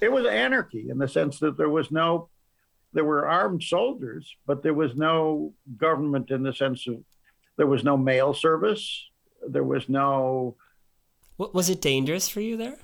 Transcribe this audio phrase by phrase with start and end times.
[0.00, 2.28] it was anarchy in the sense that there was no
[2.94, 6.96] there were armed soldiers, but there was no government in the sense of
[7.56, 9.04] there was no mail service.
[9.46, 10.56] There was no.
[11.36, 12.78] What was it dangerous for you there?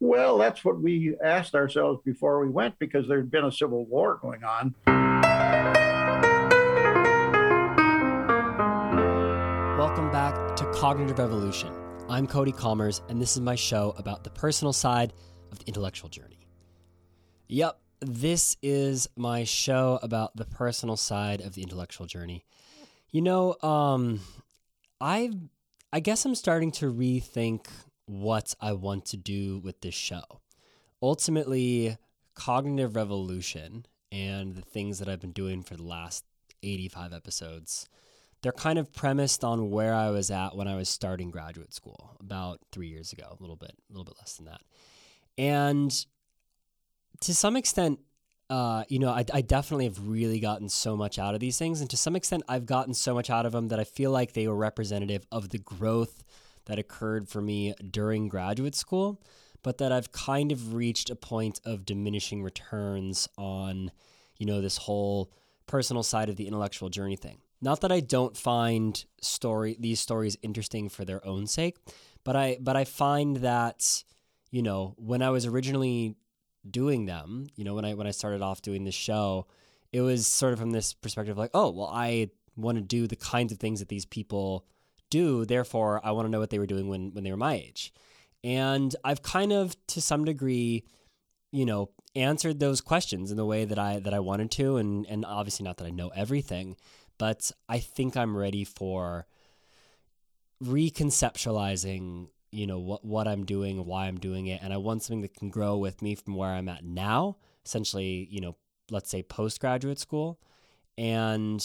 [0.00, 3.86] Well, that's what we asked ourselves before we went because there had been a civil
[3.86, 4.74] war going on.
[9.78, 11.72] Welcome back to Cognitive Revolution.
[12.08, 15.12] I'm Cody Kommers, and this is my show about the personal side
[15.50, 16.46] of the intellectual journey.
[17.48, 22.44] Yep, this is my show about the personal side of the intellectual journey.
[23.10, 24.20] You know, um,
[25.00, 25.30] I
[25.92, 27.66] I guess I'm starting to rethink
[28.06, 30.22] what I want to do with this show.
[31.02, 31.96] Ultimately,
[32.34, 36.24] cognitive revolution and the things that I've been doing for the last
[36.62, 37.88] 85 episodes,
[38.42, 42.16] they're kind of premised on where I was at when I was starting graduate school
[42.20, 44.60] about three years ago, a little bit, a little bit less than that.
[45.38, 45.92] And
[47.20, 48.00] to some extent,
[48.48, 51.80] uh, you know, I, I definitely have really gotten so much out of these things.
[51.80, 54.32] And to some extent, I've gotten so much out of them that I feel like
[54.32, 56.22] they were representative of the growth
[56.66, 59.20] that occurred for me during graduate school,
[59.62, 63.90] but that I've kind of reached a point of diminishing returns on,
[64.36, 65.32] you know, this whole
[65.66, 67.38] personal side of the intellectual journey thing.
[67.60, 71.78] Not that I don't find story these stories interesting for their own sake,
[72.22, 74.04] but I but I find that,
[74.50, 76.16] you know, when I was originally
[76.68, 79.46] doing them, you know, when I when I started off doing this show,
[79.92, 83.16] it was sort of from this perspective like, oh, well, I want to do the
[83.16, 84.64] kinds of things that these people
[85.10, 87.54] do, therefore I want to know what they were doing when when they were my
[87.54, 87.92] age.
[88.42, 90.84] And I've kind of to some degree,
[91.52, 95.06] you know, answered those questions in the way that I that I wanted to and
[95.06, 96.76] and obviously not that I know everything,
[97.18, 99.26] but I think I'm ready for
[100.62, 105.22] reconceptualizing you know what what I'm doing, why I'm doing it, and I want something
[105.22, 108.56] that can grow with me from where I'm at now, essentially, you know,
[108.90, 110.38] let's say postgraduate school,
[110.96, 111.64] and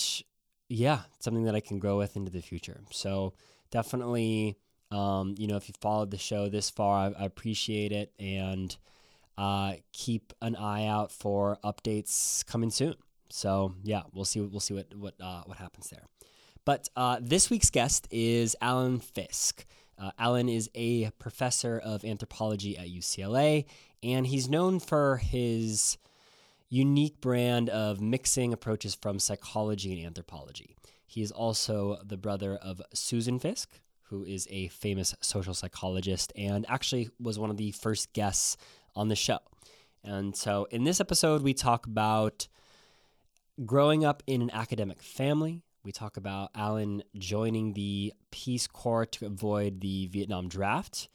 [0.69, 2.81] yeah, something that I can grow with into the future.
[2.91, 3.33] So
[3.71, 4.57] definitely,
[4.91, 8.75] um, you know, if you followed the show this far, I, I appreciate it, and
[9.37, 12.95] uh, keep an eye out for updates coming soon.
[13.29, 14.41] So yeah, we'll see.
[14.41, 16.03] We'll see what what uh, what happens there.
[16.65, 19.65] But uh, this week's guest is Alan Fiske.
[20.01, 23.65] Uh, Alan is a professor of anthropology at UCLA,
[24.01, 25.99] and he's known for his
[26.69, 30.75] unique brand of mixing approaches from psychology and anthropology.
[31.05, 36.65] He is also the brother of Susan Fiske, who is a famous social psychologist and
[36.67, 38.57] actually was one of the first guests
[38.95, 39.39] on the show.
[40.03, 42.47] And so in this episode, we talk about
[43.65, 49.25] growing up in an academic family, we talk about Alan joining the Peace Corps to
[49.25, 51.09] avoid the Vietnam draft,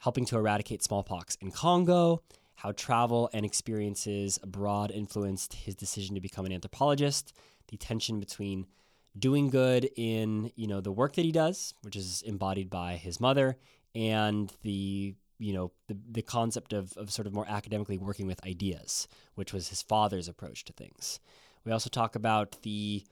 [0.00, 2.22] helping to eradicate smallpox in Congo,
[2.56, 7.32] how travel and experiences abroad influenced his decision to become an anthropologist,
[7.68, 8.66] the tension between
[9.18, 13.20] doing good in you know the work that he does, which is embodied by his
[13.20, 13.56] mother,
[13.94, 18.44] and the you know the, the concept of, of sort of more academically working with
[18.44, 21.20] ideas, which was his father's approach to things.
[21.64, 23.02] We also talk about the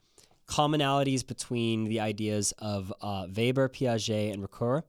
[0.52, 4.82] commonalities between the ideas of uh, Weber, Piaget, and Ricoeur,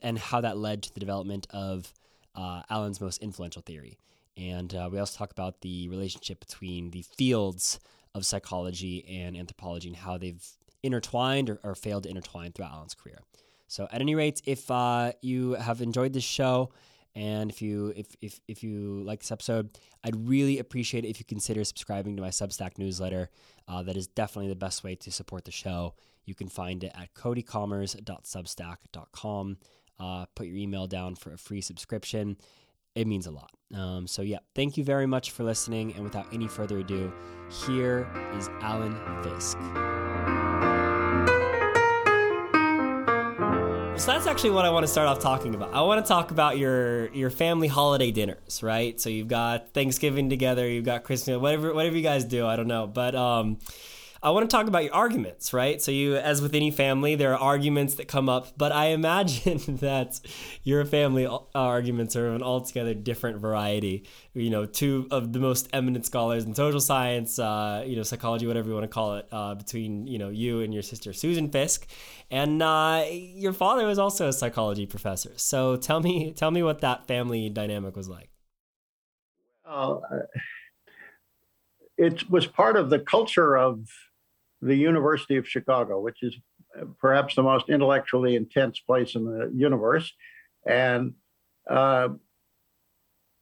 [0.00, 1.92] and how that led to the development of
[2.36, 3.98] uh, Alan's most influential theory.
[4.36, 7.80] And uh, we also talk about the relationship between the fields
[8.14, 10.46] of psychology and anthropology and how they've
[10.84, 13.18] intertwined or, or failed to intertwine throughout Alan's career.
[13.66, 16.70] So, at any rate, if uh, you have enjoyed this show,
[17.14, 19.70] and if you if, if if you like this episode,
[20.02, 23.28] I'd really appreciate it if you consider subscribing to my Substack newsletter.
[23.68, 25.94] Uh, that is definitely the best way to support the show.
[26.24, 29.56] You can find it at codykommers.substack.com.
[29.98, 32.36] Uh, put your email down for a free subscription.
[32.94, 33.50] It means a lot.
[33.74, 35.94] Um, so, yeah, thank you very much for listening.
[35.94, 37.12] And without any further ado,
[37.66, 39.91] here is Alan Fiske.
[43.96, 45.72] So that's actually what I want to start off talking about.
[45.74, 49.00] I want to talk about your your family holiday dinners, right?
[49.00, 52.66] So you've got Thanksgiving together, you've got Christmas, whatever whatever you guys do, I don't
[52.66, 53.58] know, but um,
[54.24, 55.82] I want to talk about your arguments, right?
[55.82, 59.58] So you, as with any family, there are arguments that come up, but I imagine
[59.78, 60.20] that
[60.62, 64.04] your family arguments are an altogether different variety.
[64.32, 68.46] You know, two of the most eminent scholars in social science, uh, you know, psychology,
[68.46, 71.50] whatever you want to call it, uh, between you know you and your sister Susan
[71.50, 71.88] Fiske,
[72.30, 75.32] and uh, your father was also a psychology professor.
[75.34, 78.28] So tell me, tell me what that family dynamic was like.
[79.66, 80.18] Well, uh,
[81.96, 83.88] it was part of the culture of
[84.62, 86.36] the University of Chicago, which is
[87.00, 90.12] perhaps the most intellectually intense place in the universe.
[90.66, 91.14] And
[91.68, 92.10] uh,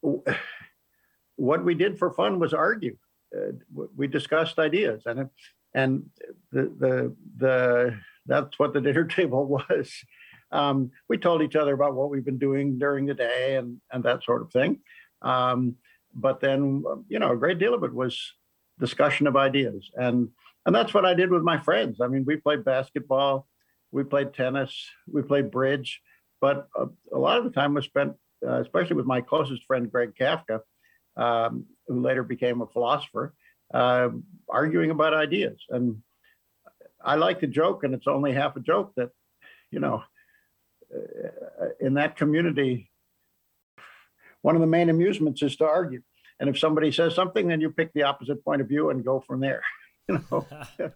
[1.35, 2.97] what we did for fun was argue.
[3.35, 3.53] Uh,
[3.95, 5.29] we discussed ideas, and
[5.73, 6.03] and
[6.51, 9.91] the the the that's what the dinner table was.
[10.51, 14.03] Um, we told each other about what we've been doing during the day and and
[14.03, 14.79] that sort of thing.
[15.21, 15.75] Um,
[16.13, 18.33] but then, you know, a great deal of it was
[18.79, 20.27] discussion of ideas, and
[20.65, 21.99] and that's what I did with my friends.
[22.01, 23.47] I mean, we played basketball,
[23.91, 26.01] we played tennis, we played bridge,
[26.39, 28.13] but a, a lot of the time was spent,
[28.45, 30.61] uh, especially with my closest friend Greg Kavka,
[31.17, 33.33] um, who later became a philosopher,
[33.73, 34.09] uh,
[34.49, 35.59] arguing about ideas.
[35.69, 36.01] And
[37.03, 39.09] I like to joke, and it's only half a joke that,
[39.71, 40.03] you know,
[40.93, 42.91] uh, in that community,
[44.41, 46.01] one of the main amusements is to argue.
[46.39, 49.19] And if somebody says something, then you pick the opposite point of view and go
[49.19, 49.61] from there.
[50.09, 50.47] You know.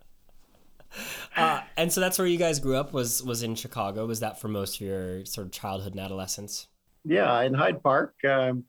[1.37, 2.93] uh, and so that's where you guys grew up.
[2.93, 4.05] Was was in Chicago?
[4.05, 6.67] Was that for most of your sort of childhood and adolescence?
[7.03, 8.63] Yeah, in Hyde Park, um,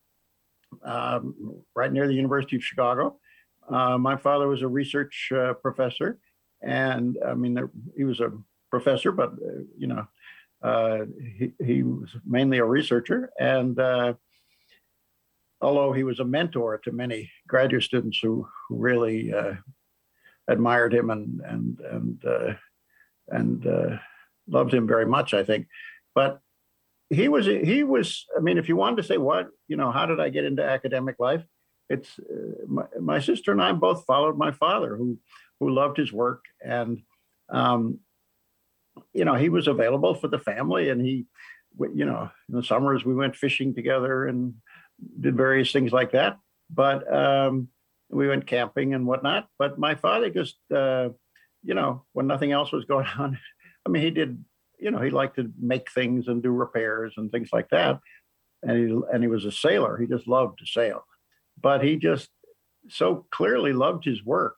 [0.85, 3.19] um, right near the University of Chicago.
[3.69, 6.19] Uh, my father was a research uh, professor,
[6.63, 8.33] and I mean, there, he was a
[8.71, 10.07] professor, but uh, you know,
[10.63, 11.05] uh,
[11.39, 13.31] he, he was mainly a researcher.
[13.39, 14.15] And uh,
[15.61, 19.55] although he was a mentor to many graduate students who, who really uh,
[20.49, 22.57] admired him and and and
[23.29, 24.01] and
[24.49, 25.67] loved him very much, I think.
[26.15, 26.41] But
[27.11, 30.07] he was he was i mean if you wanted to say what you know how
[30.07, 31.45] did i get into academic life?
[31.89, 35.19] It's uh, my, my, sister and i both followed my father who
[35.61, 36.45] who loved his work.
[36.65, 37.03] And
[37.49, 38.01] um,
[39.13, 41.27] you know he was available for the family and he
[41.95, 44.55] you know in the summers we went fishing together and
[45.21, 46.39] did various things like that.
[46.71, 47.69] But um,
[48.11, 51.09] we went camping and whatnot but my father just uh,
[51.63, 53.39] you know when nothing else was going on
[53.87, 54.45] i mean he did
[54.79, 57.99] you know, he liked to make things and do repairs and things like that.
[58.63, 59.97] And he and he was a sailor.
[59.97, 61.05] He just loved to sail,
[61.61, 62.29] but he just
[62.89, 64.57] so clearly loved his work,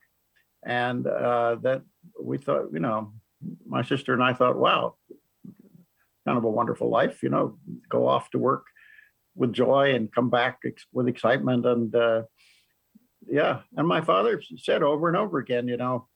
[0.65, 1.83] and uh, that
[2.21, 3.13] we thought, you know,
[3.67, 4.95] my sister and I thought, wow,
[6.27, 7.23] kind of a wonderful life.
[7.23, 7.59] You know,
[7.89, 8.65] go off to work
[9.35, 11.95] with joy and come back ex- with excitement and.
[11.95, 12.23] Uh,
[13.27, 16.07] yeah, and my father said over and over again, you know,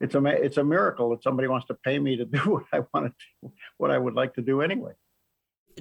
[0.00, 2.80] it's a it's a miracle that somebody wants to pay me to do what I
[2.92, 3.12] want to
[3.42, 4.92] do what I would like to do anyway.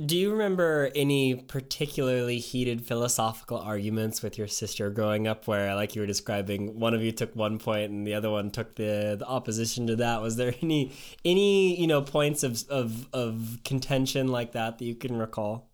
[0.06, 5.96] Do you remember any particularly heated philosophical arguments with your sister growing up where like
[5.96, 9.16] you were describing one of you took one point and the other one took the,
[9.18, 10.92] the opposition to that was there any
[11.26, 15.72] any you know points of of of contention like that that you can recall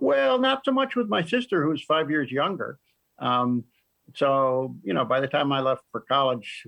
[0.00, 2.78] well not so much with my sister who's 5 years younger.
[3.18, 3.64] Um,
[4.14, 6.66] so you know by the time i left for college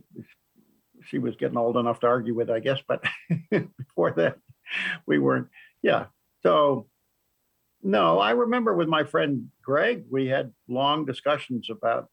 [1.04, 3.02] she was getting old enough to argue with i guess but
[3.78, 4.36] before that
[5.06, 5.48] we weren't.
[5.82, 6.06] Yeah
[6.42, 6.86] so
[7.82, 12.08] no i remember with my friend greg we had long discussions about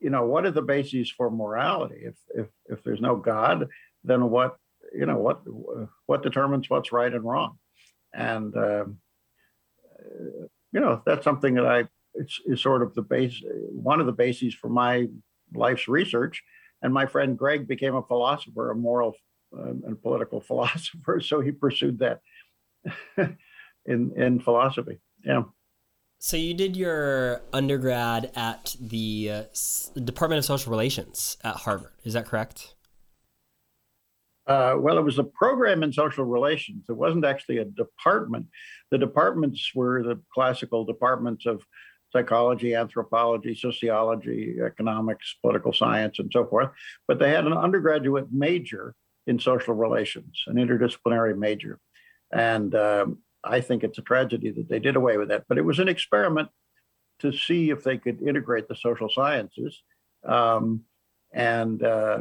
[0.00, 2.02] you know what are the bases for morality?
[2.04, 3.68] If if if there's no god
[4.04, 4.56] then what
[4.94, 5.40] you know what
[6.06, 7.58] what determines what's right and wrong
[8.14, 8.84] and uh,
[10.72, 11.84] you know that's something that i
[12.14, 15.08] it's, is sort of the base, one of the bases for my
[15.54, 16.42] life's research.
[16.82, 19.14] And my friend Greg became a philosopher, a moral
[19.56, 21.20] uh, and political philosopher.
[21.20, 22.20] So he pursued that
[23.86, 24.98] in in philosophy.
[25.24, 25.44] Yeah.
[26.18, 29.42] So you did your undergrad at the uh,
[30.02, 31.92] Department of Social Relations at Harvard.
[32.04, 32.73] Is that correct?
[34.46, 36.84] Uh, well, it was a program in social relations.
[36.88, 38.46] It wasn't actually a department.
[38.90, 41.62] The departments were the classical departments of
[42.12, 46.70] psychology, anthropology, sociology, economics, political science, and so forth.
[47.08, 48.94] But they had an undergraduate major
[49.26, 51.80] in social relations, an interdisciplinary major.
[52.30, 55.44] And um, I think it's a tragedy that they did away with that.
[55.48, 56.50] But it was an experiment
[57.20, 59.82] to see if they could integrate the social sciences.
[60.24, 60.82] Um,
[61.32, 62.18] and uh,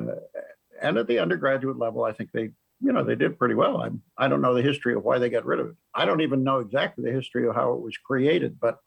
[0.84, 3.82] and at the undergraduate level, I think they you know they did pretty well.
[3.82, 5.76] I'm, I don't know the history of why they got rid of it.
[5.96, 8.78] I don't even know exactly the history of how it was created, but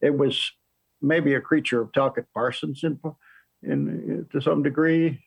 [0.00, 0.50] it was
[1.02, 2.98] maybe a creature of Talcott Parsons in,
[3.62, 5.20] in to some degree,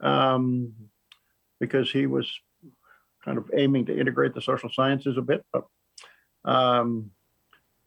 [0.00, 0.72] um,
[1.60, 2.32] because he was
[3.24, 5.44] kind of aiming to integrate the social sciences a bit.
[5.52, 5.64] But
[6.44, 7.10] um,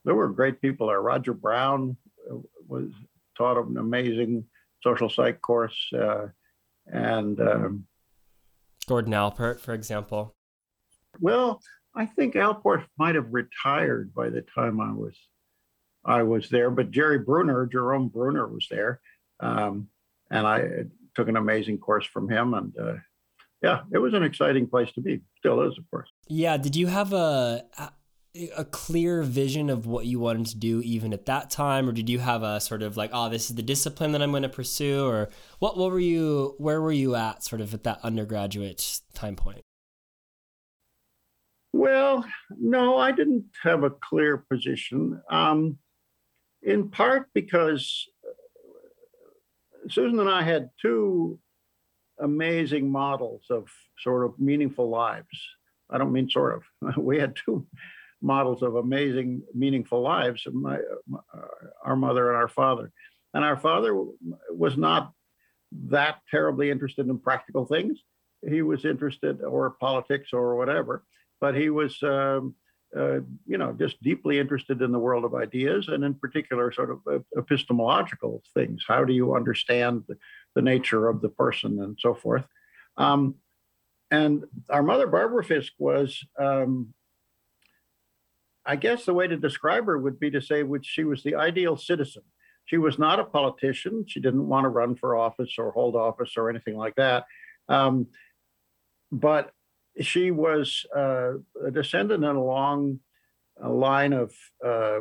[0.03, 1.01] there were great people there.
[1.01, 1.95] Roger Brown
[2.29, 2.37] uh,
[2.67, 2.91] was
[3.37, 4.45] taught an amazing
[4.83, 6.27] social psych course, uh,
[6.87, 7.85] and um,
[8.87, 10.35] Gordon Allport, for example.
[11.19, 11.61] Well,
[11.95, 15.15] I think Allport might have retired by the time I was
[16.03, 18.99] I was there, but Jerry Bruner, Jerome Bruner, was there,
[19.39, 19.87] um,
[20.31, 20.85] and I
[21.15, 22.53] took an amazing course from him.
[22.53, 22.95] And uh,
[23.61, 25.21] yeah, it was an exciting place to be.
[25.37, 26.09] Still is, of course.
[26.27, 26.57] Yeah.
[26.57, 27.63] Did you have a
[28.55, 32.09] a clear vision of what you wanted to do even at that time or did
[32.09, 34.49] you have a sort of like oh this is the discipline that i'm going to
[34.49, 39.01] pursue or what what were you where were you at sort of at that undergraduate
[39.13, 39.61] time point?
[41.73, 42.25] Well
[42.57, 45.21] no i didn't have a clear position.
[45.29, 45.77] Um,
[46.63, 48.07] in part because
[49.89, 51.37] susan and i had two
[52.19, 53.67] amazing models of
[53.99, 55.27] sort of meaningful lives.
[55.89, 57.65] I don't mean sort of we had two
[58.21, 60.47] models of amazing, meaningful lives.
[60.51, 60.79] My,
[61.83, 62.91] our mother and our father,
[63.33, 64.05] and our father
[64.49, 65.13] was not
[65.87, 67.99] that terribly interested in practical things.
[68.47, 71.03] He was interested, or politics, or whatever,
[71.39, 72.55] but he was, um,
[72.97, 76.91] uh, you know, just deeply interested in the world of ideas, and in particular, sort
[76.91, 78.83] of epistemological things.
[78.87, 80.17] How do you understand the,
[80.55, 82.45] the nature of the person, and so forth.
[82.97, 83.35] Um,
[84.09, 86.93] and our mother, Barbara Fiske, was um,
[88.65, 91.35] I guess the way to describe her would be to say which she was the
[91.35, 92.23] ideal citizen.
[92.65, 94.05] She was not a politician.
[94.07, 97.25] She didn't want to run for office or hold office or anything like that.
[97.67, 98.07] Um,
[99.11, 99.51] but
[99.99, 101.33] she was uh,
[101.65, 102.99] a descendant in a long
[103.61, 104.33] line of,
[104.65, 104.99] uh,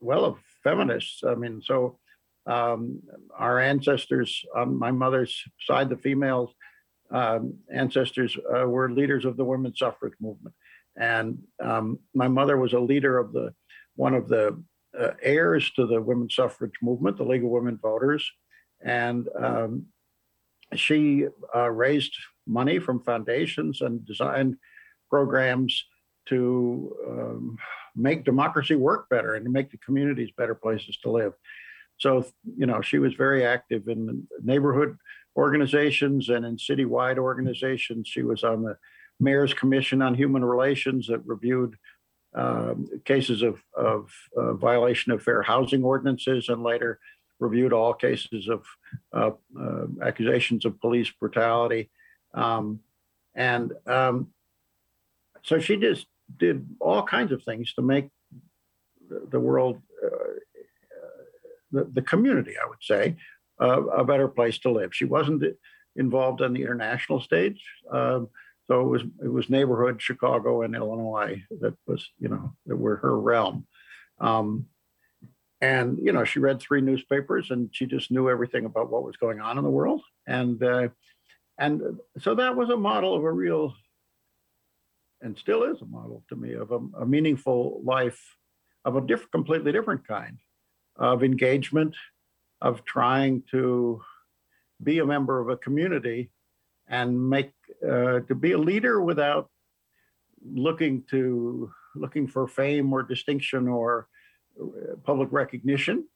[0.00, 1.22] well, of feminists.
[1.22, 1.98] I mean, so
[2.46, 3.00] um,
[3.38, 6.50] our ancestors on my mother's side, the females,
[7.10, 10.54] um, ancestors uh, were leaders of the women's suffrage movement.
[10.96, 13.54] And um, my mother was a leader of the
[13.96, 14.62] one of the
[14.98, 18.30] uh, heirs to the women's suffrage movement, the League of Women Voters,
[18.84, 19.86] and um,
[20.74, 22.14] she uh, raised
[22.46, 24.56] money from foundations and designed
[25.10, 25.84] programs
[26.26, 27.58] to um,
[27.96, 31.32] make democracy work better and to make the communities better places to live.
[31.98, 34.96] So, you know, she was very active in neighborhood
[35.36, 38.08] organizations and in citywide organizations.
[38.08, 38.76] She was on the
[39.22, 41.76] Mayor's Commission on Human Relations that reviewed
[42.34, 46.98] um, cases of, of uh, violation of fair housing ordinances and later
[47.38, 48.64] reviewed all cases of
[49.12, 51.90] uh, uh, accusations of police brutality.
[52.34, 52.80] Um,
[53.34, 54.28] and um,
[55.42, 56.06] so she just
[56.38, 58.08] did all kinds of things to make
[59.30, 60.68] the world, uh,
[61.70, 63.16] the, the, community, I would say,
[63.58, 64.94] a better place to live.
[64.94, 65.44] She wasn't
[65.96, 67.62] involved on the international stage.
[68.66, 72.96] So it was it was neighborhood Chicago and Illinois that was you know that were
[72.96, 73.66] her realm.
[74.20, 74.66] Um,
[75.62, 79.16] and you know she read three newspapers and she just knew everything about what was
[79.16, 80.88] going on in the world and uh,
[81.58, 81.80] and
[82.20, 83.74] so that was a model of a real
[85.22, 88.20] and still is a model to me of a, a meaningful life
[88.84, 90.38] of a different completely different kind
[90.96, 91.94] of engagement
[92.60, 94.02] of trying to
[94.82, 96.30] be a member of a community
[96.92, 99.48] and make uh, to be a leader without
[100.44, 104.06] looking to looking for fame or distinction or
[104.60, 106.06] uh, public recognition,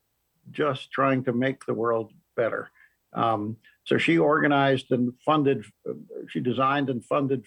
[0.50, 2.70] just trying to make the world better.
[3.12, 5.64] Um, so she organized and funded,
[6.28, 7.44] she designed and funded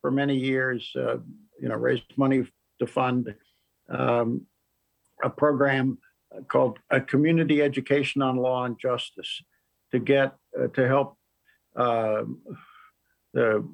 [0.00, 1.18] for many years, uh,
[1.60, 2.46] you know, raised money
[2.78, 3.34] to fund
[3.90, 4.46] um,
[5.22, 5.98] a program
[6.48, 9.42] called a Community Education on Law and Justice
[9.92, 11.16] to get uh, to help
[11.76, 12.22] uh,
[13.34, 13.64] the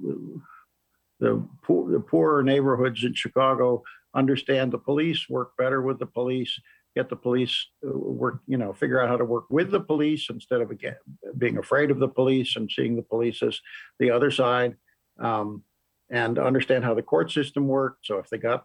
[1.20, 3.82] the poor, the poorer neighborhoods in Chicago
[4.14, 6.58] understand the police, work better with the police,
[6.94, 10.28] get the police uh, work, you know, figure out how to work with the police
[10.30, 10.96] instead of again
[11.38, 13.60] being afraid of the police and seeing the police as
[13.98, 14.74] the other side,
[15.20, 15.62] um,
[16.10, 18.06] and understand how the court system worked.
[18.06, 18.64] So if they got,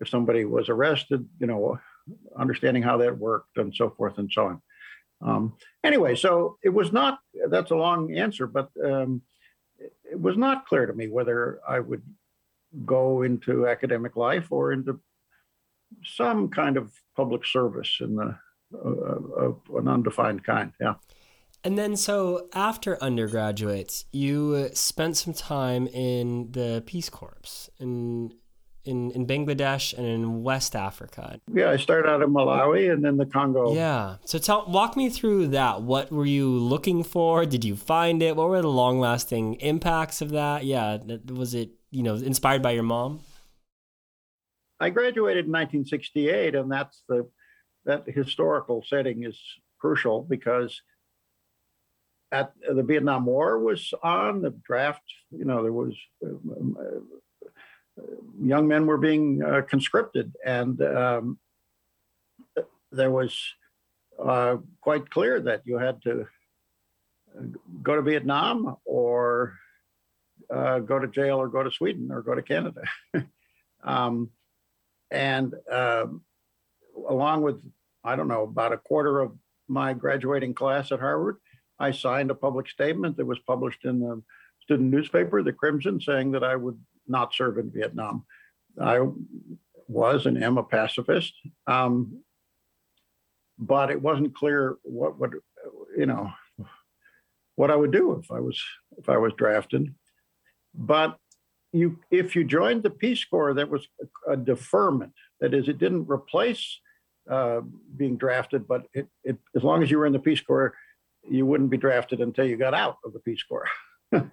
[0.00, 1.78] if somebody was arrested, you know,
[2.38, 4.62] understanding how that worked and so forth and so on.
[5.22, 5.54] Um,
[5.84, 7.18] anyway, so it was not.
[7.48, 9.22] That's a long answer, but um,
[9.80, 12.02] it was not clear to me whether I would
[12.84, 15.00] go into academic life or into
[16.04, 18.36] some kind of public service in the
[18.72, 18.88] uh,
[19.36, 20.72] of an undefined kind.
[20.80, 20.94] Yeah.
[21.62, 28.32] And then, so after undergraduate, you spent some time in the Peace Corps in
[28.84, 31.40] in, in Bangladesh and in West Africa.
[31.52, 33.74] Yeah, I started out in Malawi and then the Congo.
[33.74, 34.16] Yeah.
[34.24, 35.82] So tell walk me through that.
[35.82, 37.44] What were you looking for?
[37.46, 38.36] Did you find it?
[38.36, 40.64] What were the long lasting impacts of that?
[40.64, 40.98] Yeah.
[41.26, 43.20] Was it, you know, inspired by your mom?
[44.78, 47.28] I graduated in 1968 and that's the
[47.84, 49.38] that historical setting is
[49.78, 50.80] crucial because
[52.32, 55.94] at the Vietnam War was on the draft, you know, there was
[56.24, 56.76] um,
[58.42, 61.38] young men were being uh, conscripted, and um,
[62.92, 63.38] there was
[64.22, 66.26] uh, quite clear that you had to
[67.36, 67.42] uh,
[67.82, 69.54] go to Vietnam or
[70.52, 72.82] uh, go to jail or go to Sweden or go to Canada.
[73.84, 74.30] um,
[75.10, 76.22] and um,
[77.08, 77.60] along with,
[78.04, 79.32] I don't know, about a quarter of
[79.68, 81.36] my graduating class at Harvard,
[81.78, 84.22] I signed a public statement that was published in the
[84.62, 86.78] student newspaper, the Crimson, saying that I would
[87.10, 88.24] not serve in Vietnam.
[88.80, 89.06] I
[89.88, 91.34] was and am a pacifist,
[91.66, 92.22] um,
[93.58, 95.34] but it wasn't clear what would,
[95.96, 96.30] you know,
[97.56, 98.62] what I would do if I was
[98.96, 99.94] if I was drafted.
[100.74, 101.18] But
[101.72, 105.12] you, if you joined the Peace Corps, that was a, a deferment.
[105.40, 106.80] That is, it didn't replace
[107.30, 107.60] uh,
[107.96, 110.74] being drafted, but it, it, as long as you were in the Peace Corps,
[111.28, 113.68] you wouldn't be drafted until you got out of the Peace Corps.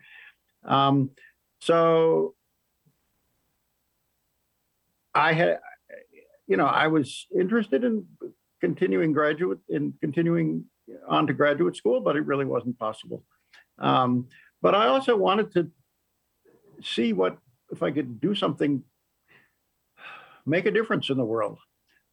[0.65, 1.11] um,
[1.59, 2.33] so
[5.17, 5.59] I had,
[6.47, 8.05] you know, I was interested in
[8.61, 10.65] continuing graduate in continuing
[11.07, 13.23] on to graduate school, but it really wasn't possible.
[13.79, 14.27] Um,
[14.61, 15.71] but I also wanted to
[16.83, 17.37] see what
[17.71, 18.83] if I could do something,
[20.45, 21.57] make a difference in the world,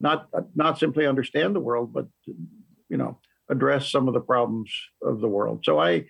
[0.01, 3.19] not not simply understand the world, but you know
[3.51, 5.61] address some of the problems of the world.
[5.63, 6.07] So I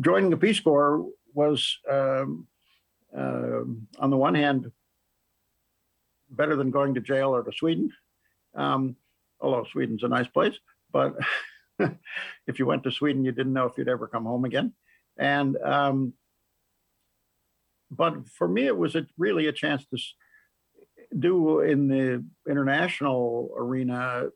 [0.00, 2.46] joining the Peace Corps was um,
[3.16, 3.62] uh,
[3.98, 4.70] on the one hand
[6.30, 7.90] better than going to jail or to Sweden,
[8.54, 8.96] um,
[9.40, 10.54] although Sweden's a nice place,
[10.92, 11.14] but.
[12.48, 14.72] if you went to Sweden, you didn't know if you'd ever come home again.
[15.16, 16.12] And um,
[17.90, 19.98] but for me, it was a, really a chance to
[21.18, 24.26] do in the international arena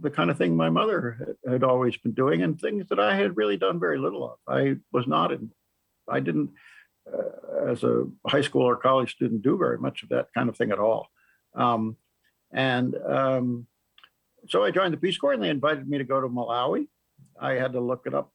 [0.00, 3.36] the kind of thing my mother had always been doing and things that I had
[3.36, 4.38] really done very little of.
[4.46, 5.50] I was not in,
[6.08, 6.50] I didn't,
[7.68, 10.72] as a high school or college student, do very much of that kind of thing
[10.72, 11.08] at all.
[11.54, 11.96] Um,
[12.52, 13.66] and um,
[14.48, 16.88] so I joined the Peace Corps and they invited me to go to Malawi.
[17.40, 18.32] I had to look it up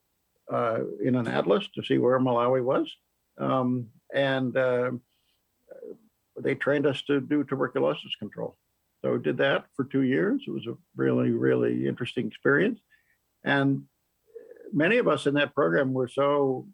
[0.51, 2.93] uh, in an atlas to see where Malawi was.
[3.37, 4.91] Um, and uh,
[6.37, 8.57] they trained us to do tuberculosis control.
[9.03, 10.43] So we did that for two years.
[10.47, 12.79] It was a really, really interesting experience.
[13.43, 13.83] And
[14.73, 16.67] many of us in that program were so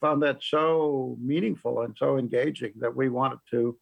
[0.00, 3.78] found that so meaningful and so engaging that we wanted to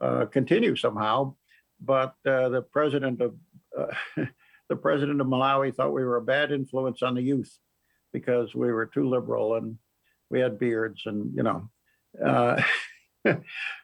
[0.00, 1.34] uh, continue somehow.
[1.80, 3.34] But uh, the president of
[3.76, 3.94] uh,
[4.68, 7.52] the president of Malawi thought we were a bad influence on the youth
[8.12, 9.76] because we were too liberal and
[10.30, 11.68] we had beards and you know
[12.24, 12.60] uh,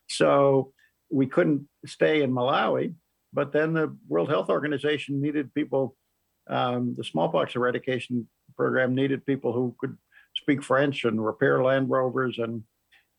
[0.09, 0.73] so
[1.11, 2.95] we couldn't stay in malawi
[3.33, 5.97] but then the world health organization needed people
[6.49, 9.97] um, the smallpox eradication program needed people who could
[10.43, 12.63] speak french and repair land rovers and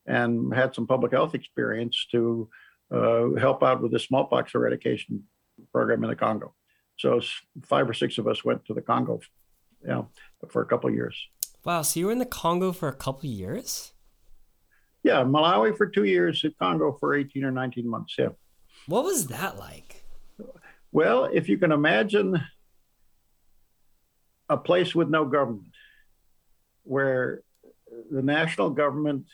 [0.06, 2.48] and had some public health experience to
[2.92, 5.22] uh, help out with the smallpox eradication
[5.72, 6.54] program in the congo
[6.98, 7.20] so
[7.64, 9.20] five or six of us went to the congo
[9.82, 10.08] you know,
[10.48, 11.16] for a couple of years
[11.64, 13.92] Wow, so you were in the Congo for a couple years?
[15.02, 18.14] Yeah, Malawi for two years, Congo for 18 or 19 months.
[18.18, 18.28] Yeah.
[18.86, 20.04] What was that like?
[20.92, 22.40] Well, if you can imagine
[24.50, 25.73] a place with no government,
[26.84, 27.42] where
[28.10, 29.26] the national government.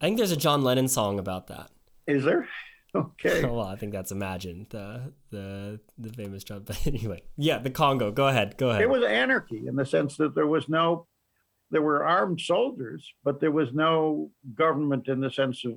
[0.00, 1.70] I think there's a John Lennon song about that.
[2.06, 2.48] Is there?
[2.94, 3.44] Okay.
[3.44, 6.62] well, I think that's Imagine, the the the famous John.
[6.64, 8.10] But anyway, yeah, the Congo.
[8.10, 8.56] Go ahead.
[8.56, 8.80] Go ahead.
[8.80, 11.06] It was anarchy in the sense that there was no
[11.70, 15.74] there were armed soldiers, but there was no government in the sense of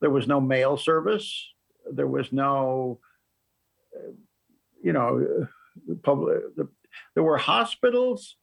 [0.00, 1.52] there was no mail service,
[1.90, 3.00] there was no,
[3.96, 4.12] uh,
[4.82, 5.26] you know,
[5.90, 6.38] uh, public.
[6.56, 6.68] The,
[7.14, 8.36] there were hospitals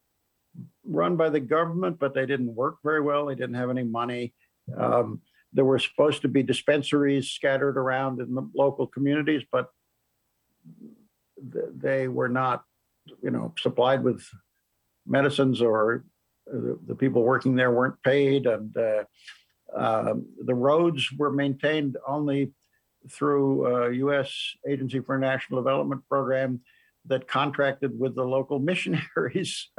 [0.85, 3.25] run by the government, but they didn't work very well.
[3.25, 4.33] They didn't have any money.
[4.77, 5.21] Um,
[5.53, 9.69] there were supposed to be dispensaries scattered around in the local communities, but
[11.43, 12.63] they were not,
[13.21, 14.25] you know, supplied with
[15.05, 16.05] medicines or
[16.47, 19.03] the, people working there weren't paid, and uh,
[19.75, 20.13] uh,
[20.43, 22.51] the roads were maintained only
[23.09, 24.55] through U.S.
[24.67, 26.61] Agency for National Development program
[27.05, 29.69] that contracted with the local missionaries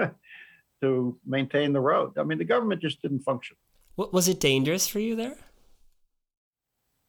[0.83, 2.19] to maintain the road.
[2.19, 3.57] I mean, the government just didn't function.
[3.95, 5.37] What, was it dangerous for you there?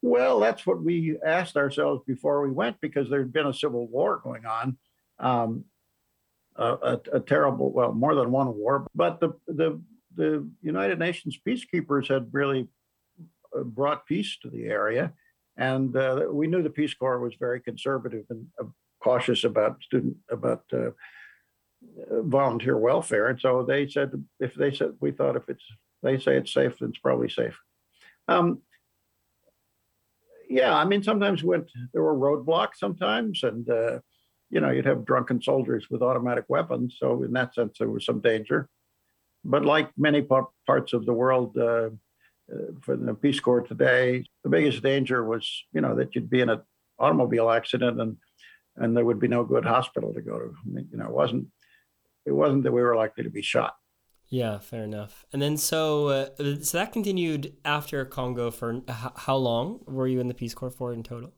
[0.01, 3.87] Well, that's what we asked ourselves before we went because there had been a civil
[3.87, 4.77] war going on.
[5.19, 5.65] Um,
[6.55, 8.85] a, a, terrible, well, more than one war.
[8.93, 9.81] But the the
[10.15, 12.67] the United Nations peacekeepers had really
[13.57, 15.13] uh, brought peace to the area,
[15.57, 18.65] and uh, we knew the Peace Corps was very conservative and uh,
[19.01, 20.91] cautious about student about uh,
[22.09, 25.63] volunteer welfare, and so they said if they said we thought if it's
[26.01, 27.57] they say it's safe, then it's probably safe.
[28.27, 28.61] Um,
[30.49, 33.99] yeah, I mean sometimes went there were roadblocks sometimes, and uh,
[34.49, 36.97] you know, you'd have drunken soldiers with automatic weapons.
[36.99, 38.69] So in that sense, there was some danger.
[39.43, 41.89] But like many parts of the world, uh,
[42.51, 44.25] uh, for the Peace Corps today.
[44.43, 46.61] The biggest danger was, you know, that you'd be in an
[46.99, 48.17] automobile accident and
[48.75, 50.45] and there would be no good hospital to go to.
[50.45, 51.47] I mean, you know, it wasn't
[52.25, 53.75] it wasn't that we were likely to be shot.
[54.29, 55.25] Yeah, fair enough.
[55.31, 56.29] And then so uh,
[56.61, 60.91] so that continued after Congo for how long were you in the Peace Corps for
[60.91, 61.33] in total?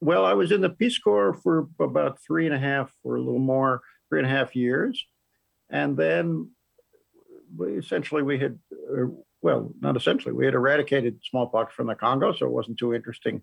[0.00, 3.22] Well, I was in the Peace Corps for about three and a half or a
[3.22, 5.02] little more, three and a half years.
[5.70, 6.50] And then
[7.58, 9.06] essentially we had, uh,
[9.40, 13.42] well, not essentially, we had eradicated smallpox from the Congo, so it wasn't too interesting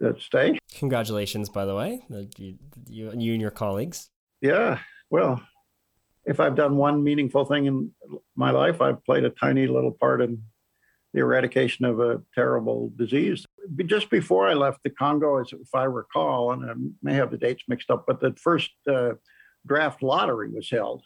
[0.00, 0.58] to stay.
[0.76, 2.04] Congratulations, by the way,
[2.38, 2.58] you,
[2.88, 4.10] you, you and your colleagues.
[4.40, 4.78] Yeah,
[5.10, 5.42] well,
[6.24, 7.90] if I've done one meaningful thing in
[8.36, 10.42] my life, I've played a tiny little part in
[11.14, 13.46] the eradication of a terrible disease.
[13.86, 17.38] Just before I left the Congo, as if I recall, and I may have the
[17.38, 19.12] dates mixed up, but the first uh,
[19.66, 21.02] draft lottery was held.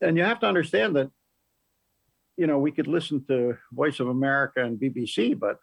[0.00, 1.10] And you have to understand that,
[2.36, 5.58] you know, we could listen to Voice of America and BBC, but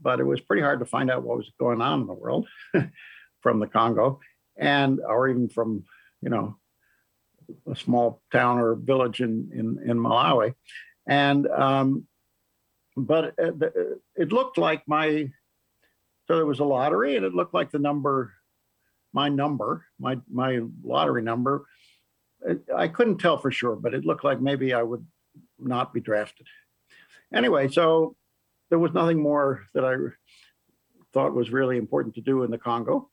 [0.00, 2.48] but it was pretty hard to find out what was going on in the world
[3.40, 4.20] from the Congo,
[4.56, 5.84] and or even from,
[6.20, 6.56] you know,
[7.70, 10.54] a small town or village in in, in Malawi,
[11.06, 12.06] and um,
[12.96, 15.30] but it looked like my
[16.26, 18.32] so there was a lottery and it looked like the number
[19.12, 21.66] my number my my lottery number
[22.74, 25.04] i couldn't tell for sure but it looked like maybe i would
[25.58, 26.46] not be drafted.
[27.32, 28.16] Anyway so
[28.70, 29.94] there was nothing more that i
[31.12, 33.08] thought was really important to do in the congo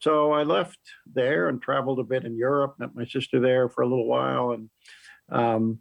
[0.00, 0.78] so i left
[1.12, 4.52] there and traveled a bit in europe met my sister there for a little while
[4.52, 4.70] and
[5.28, 5.80] um,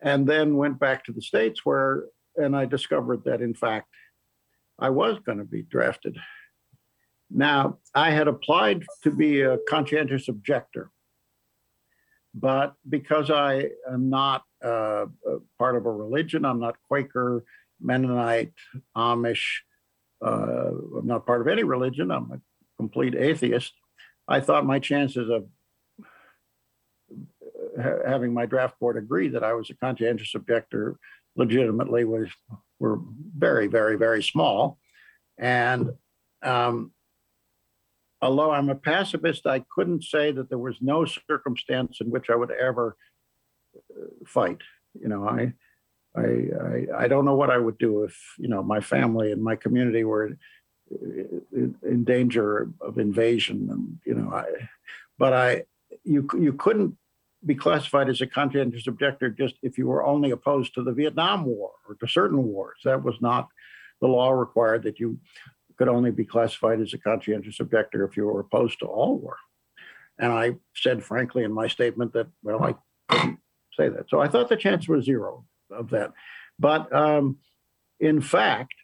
[0.00, 2.04] and then went back to the states where
[2.36, 3.88] and I discovered that, in fact,
[4.78, 6.16] I was going to be drafted.
[7.30, 10.90] Now, I had applied to be a conscientious objector,
[12.34, 15.06] but because I am not uh,
[15.58, 17.44] part of a religion, I'm not Quaker,
[17.82, 18.52] Mennonite,
[18.96, 19.60] Amish,
[20.24, 22.40] uh, I'm not part of any religion, I'm a
[22.78, 23.72] complete atheist.
[24.28, 25.46] I thought my chances of
[27.78, 30.96] uh, having my draft board agree that I was a conscientious objector
[31.36, 32.28] legitimately was
[32.78, 32.98] were
[33.36, 34.78] very, very, very small.
[35.38, 35.92] And
[36.42, 36.92] um,
[38.20, 42.34] although I'm a pacifist, I couldn't say that there was no circumstance in which I
[42.34, 42.96] would ever
[43.76, 44.60] uh, fight.
[45.00, 45.52] You know, I,
[46.14, 49.42] I, I, I don't know what I would do if you know my family and
[49.42, 50.36] my community were
[50.90, 54.44] in, in danger of invasion, and you know, I,
[55.18, 55.64] but I,
[56.04, 56.96] you, you couldn't
[57.44, 61.44] be classified as a conscientious objector just if you were only opposed to the Vietnam
[61.44, 62.78] War or to certain wars.
[62.84, 63.48] That was not
[64.00, 65.18] the law required that you
[65.76, 69.36] could only be classified as a conscientious objector if you were opposed to all war.
[70.18, 72.74] And I said frankly in my statement that, well, I
[73.08, 73.38] couldn't
[73.76, 74.08] say that.
[74.08, 76.12] So I thought the chance was zero of that.
[76.58, 77.38] But um,
[78.00, 78.74] in fact,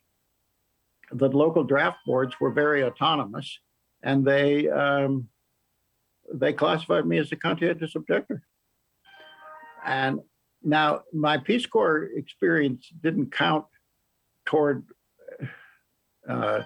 [1.11, 3.59] the local draft boards were very autonomous
[4.03, 5.29] and they um,
[6.33, 8.42] they classified me as a conscientious objector.
[9.85, 10.20] And
[10.62, 13.64] now my Peace Corps experience didn't count
[14.44, 14.85] toward.
[16.29, 16.62] Uh,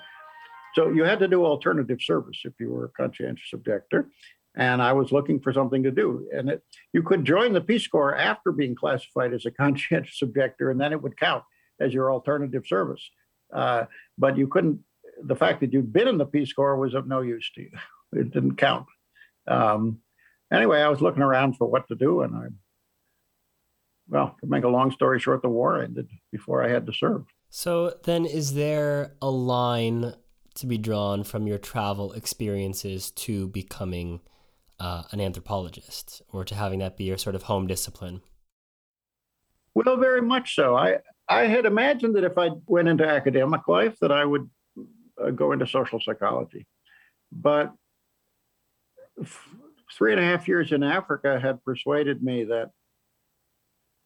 [0.74, 4.08] so you had to do alternative service if you were a conscientious objector.
[4.54, 6.28] And I was looking for something to do.
[6.34, 6.62] And it,
[6.92, 10.92] you could join the Peace Corps after being classified as a conscientious objector, and then
[10.92, 11.44] it would count
[11.80, 13.10] as your alternative service.
[13.52, 13.84] Uh,
[14.18, 14.80] but you couldn't,
[15.24, 17.70] the fact that you'd been in the Peace Corps was of no use to you.
[18.14, 18.84] It didn't count.
[19.46, 20.00] Um,
[20.52, 22.48] anyway, I was looking around for what to do, and I,
[24.06, 27.24] well, to make a long story short, the war ended before I had to serve.
[27.48, 30.12] So then, is there a line
[30.56, 34.20] to be drawn from your travel experiences to becoming
[34.82, 38.20] uh, an anthropologist, or to having that be your sort of home discipline?
[39.74, 40.76] Well, very much so.
[40.76, 44.50] I I had imagined that if I went into academic life, that I would
[45.22, 46.66] uh, go into social psychology,
[47.30, 47.72] but
[49.96, 52.70] three and a half years in Africa had persuaded me that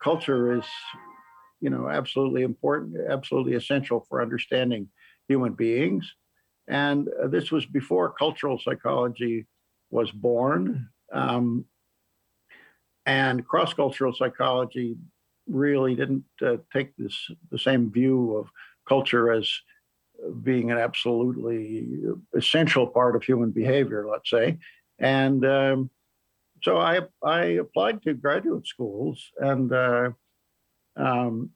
[0.03, 0.65] culture is,
[1.61, 4.89] you know, absolutely important, absolutely essential for understanding
[5.27, 6.13] human beings.
[6.69, 9.47] And uh, this was before cultural psychology
[9.97, 10.89] was born.
[11.11, 11.65] Um,
[13.07, 14.97] and cross cultural psychology
[15.49, 17.17] really didn't uh, take this
[17.51, 18.51] the same view of
[18.87, 19.49] culture as
[20.43, 21.87] being an absolutely
[22.37, 24.59] essential part of human behavior, let's say.
[24.99, 25.91] And um,
[26.63, 30.11] so I, I applied to graduate schools and, uh,
[30.97, 31.51] um,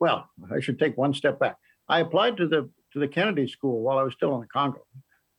[0.00, 1.56] well, I should take one step back.
[1.88, 4.82] I applied to the to the Kennedy School while I was still in the Congo,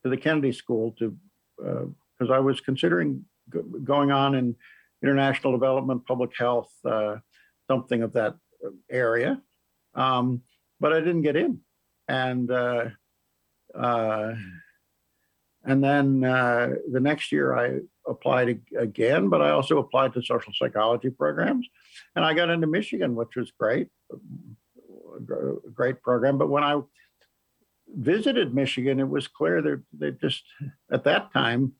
[0.03, 1.17] to the Kennedy School to
[1.57, 4.55] because uh, I was considering g- going on in
[5.03, 7.17] international development, public health, uh,
[7.69, 8.35] something of that
[8.89, 9.41] area,
[9.95, 10.41] um,
[10.79, 11.59] but I didn't get in,
[12.07, 12.85] and uh,
[15.63, 21.09] and then the next year I applied again, but I also applied to social psychology
[21.09, 21.67] programs,
[22.15, 23.89] and I got into Michigan, which was great,
[25.73, 26.37] great program.
[26.37, 26.81] But when I
[27.95, 30.43] visited Michigan, it was clear that they just
[30.91, 31.73] at that time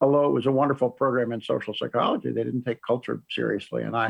[0.00, 3.82] although it was a wonderful program in social psychology, they didn't take culture seriously.
[3.82, 4.08] And I,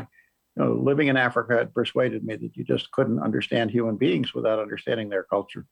[0.55, 4.33] you know, living in Africa had persuaded me that you just couldn't understand human beings
[4.33, 5.65] without understanding their culture.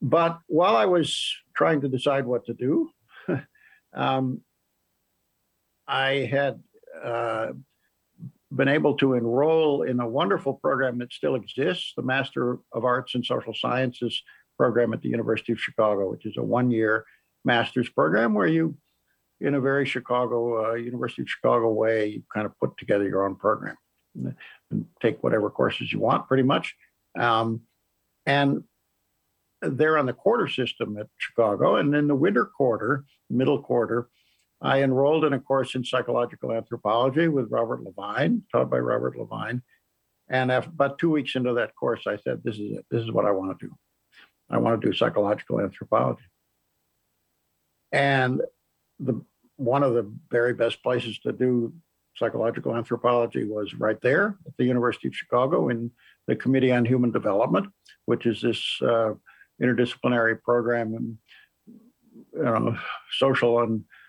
[0.00, 2.90] But while I was trying to decide what to do,
[3.94, 4.40] um,
[5.86, 6.62] I had
[7.02, 7.52] uh,
[8.54, 13.14] been able to enroll in a wonderful program that still exists, the Master of Arts
[13.14, 14.22] in Social Sciences
[14.58, 17.04] program at the University of Chicago, which is a one year
[17.44, 18.76] master's program where you,
[19.40, 23.24] in a very Chicago, uh, University of Chicago way, you kind of put together your
[23.24, 23.76] own program
[24.14, 24.34] and
[25.00, 26.74] take whatever courses you want, pretty much.
[27.18, 27.62] Um,
[28.26, 28.64] and
[29.62, 31.76] they're on the quarter system at Chicago.
[31.76, 34.08] And in the winter quarter, middle quarter,
[34.62, 39.60] I enrolled in a course in psychological anthropology with Robert LeVine, taught by Robert LeVine.
[40.28, 42.86] And after, about two weeks into that course, I said, "This is it.
[42.90, 43.74] This is what I want to do.
[44.48, 46.22] I want to do psychological anthropology."
[47.90, 48.40] And
[49.00, 49.20] the
[49.56, 51.74] one of the very best places to do
[52.16, 55.90] psychological anthropology was right there at the University of Chicago in
[56.26, 57.66] the Committee on Human Development,
[58.06, 59.12] which is this uh,
[59.60, 61.18] interdisciplinary program in
[62.34, 62.76] you know,
[63.10, 64.01] social and uh,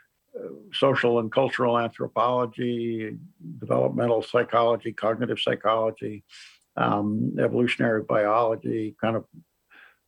[0.74, 3.18] social and cultural anthropology,
[3.60, 6.24] developmental psychology, cognitive psychology,
[6.76, 9.26] um, evolutionary biology, kind of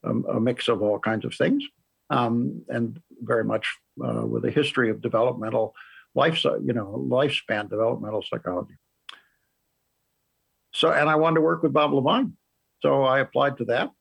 [0.03, 1.63] um, a mix of all kinds of things
[2.09, 5.73] um, and very much uh, with a history of developmental
[6.13, 8.75] life, you know, lifespan developmental psychology.
[10.73, 12.33] So, and I wanted to work with Bob LeVine,
[12.81, 13.91] so I applied to that,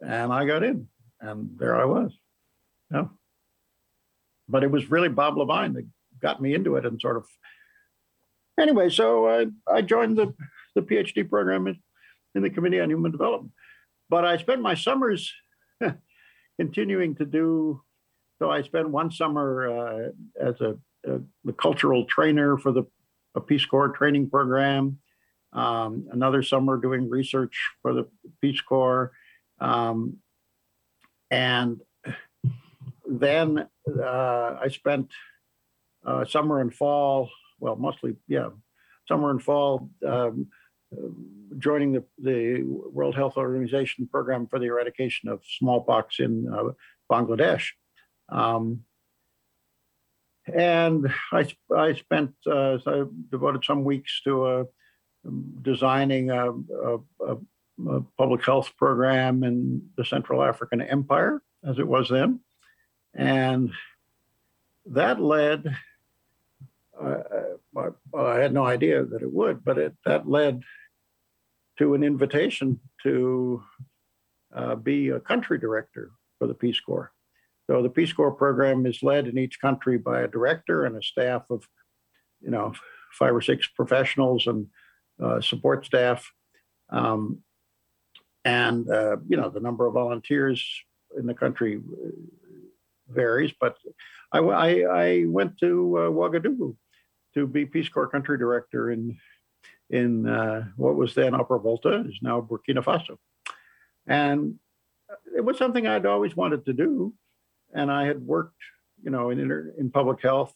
[0.00, 0.88] and I got in,
[1.20, 2.12] and there I was.
[2.90, 3.06] Yeah.
[4.48, 5.86] But it was really Bob LeVine that
[6.20, 7.26] got me into it, and sort of.
[8.58, 10.34] Anyway, so I, I joined the
[10.74, 11.78] the PhD program in,
[12.34, 13.52] in the Committee on Human Development,
[14.08, 15.32] but I spent my summers
[16.58, 17.82] continuing to do.
[18.38, 20.08] So I spent one summer uh,
[20.40, 20.76] as a,
[21.06, 22.84] a, a, cultural trainer for the
[23.46, 24.98] Peace Corps training program.
[25.52, 28.08] Um, another summer doing research for the
[28.40, 29.12] Peace Corps,
[29.60, 30.16] um,
[31.30, 31.80] and
[33.20, 35.12] then uh, I spent
[36.06, 37.30] uh, summer and fall.
[37.60, 38.48] Well, mostly, yeah,
[39.06, 39.90] summer and fall.
[40.06, 40.48] Um,
[41.58, 46.72] joining the, the World Health Organization program for the eradication of smallpox in uh,
[47.10, 47.68] Bangladesh.
[48.28, 48.80] Um,
[50.52, 54.64] and I, I spent, uh, so I devoted some weeks to uh,
[55.62, 57.36] designing a, a, a,
[57.88, 62.40] a, public health program in the Central African Empire, as it was then.
[63.14, 63.70] And
[64.86, 65.76] that led,
[67.00, 70.62] well, I had no idea that it would, but it, that led
[71.78, 73.62] to an invitation to
[74.54, 77.12] uh, be a country director for the Peace Corps.
[77.66, 81.02] So the Peace Corps program is led in each country by a director and a
[81.02, 81.66] staff of,
[82.40, 82.74] you know,
[83.12, 84.66] five or six professionals and
[85.22, 86.30] uh, support staff.
[86.90, 87.42] Um,
[88.44, 90.64] and, uh, you know, the number of volunteers
[91.16, 91.80] in the country
[93.14, 93.76] varies, but
[94.32, 96.76] I, I, I went to uh, Ouagadougou
[97.34, 99.16] to be Peace Corps country director in
[99.90, 103.18] in uh, what was then Upper Volta, is now Burkina Faso.
[104.06, 104.58] And
[105.36, 107.14] it was something I'd always wanted to do.
[107.74, 108.62] And I had worked,
[109.02, 110.54] you know, in, inter- in public health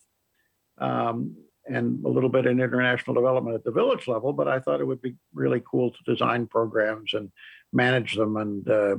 [0.78, 4.80] um, and a little bit in international development at the village level, but I thought
[4.80, 7.30] it would be really cool to design programs and
[7.72, 8.96] manage them and uh,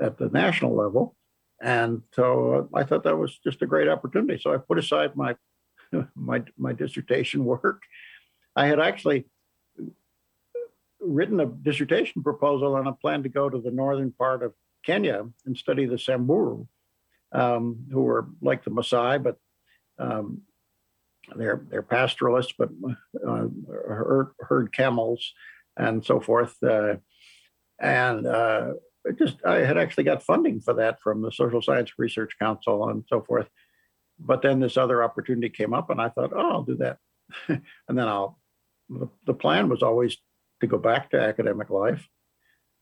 [0.00, 1.14] at the national level.
[1.62, 4.40] And so I thought that was just a great opportunity.
[4.42, 5.36] So I put aside my
[6.16, 7.82] my my dissertation work.
[8.56, 9.26] I had actually
[11.00, 14.52] written a dissertation proposal on a plan to go to the northern part of
[14.84, 16.66] Kenya and study the Samburu,
[17.32, 19.36] um, who are like the Maasai, but
[19.98, 20.42] um,
[21.36, 22.70] they're they're pastoralists, but
[23.26, 25.32] uh, herd, herd, camels
[25.76, 26.60] and so forth.
[26.62, 26.96] Uh,
[27.78, 28.72] and uh,
[29.18, 33.04] just I had actually got funding for that from the Social Science Research Council and
[33.08, 33.48] so forth.
[34.18, 36.98] But then this other opportunity came up, and I thought, oh, I'll do that.
[37.48, 38.38] and then I'll.
[38.88, 40.18] The, the plan was always
[40.60, 42.06] to go back to academic life.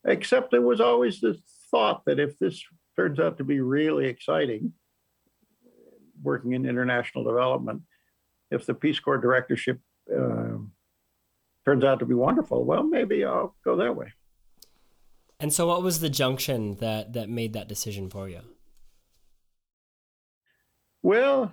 [0.04, 1.36] Except there was always this
[1.70, 2.62] thought that if this
[2.96, 4.72] turns out to be really exciting,
[6.22, 7.82] working in international development,
[8.50, 9.78] if the Peace Corps directorship
[10.12, 10.56] uh,
[11.64, 12.64] turns out to be wonderful.
[12.64, 14.12] Well, maybe I'll go that way.
[15.40, 18.40] And so, what was the junction that that made that decision for you?
[21.02, 21.52] Well,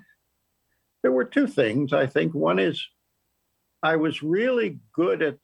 [1.02, 1.93] there were two things.
[1.93, 2.86] I think one is
[3.82, 5.38] I was really good at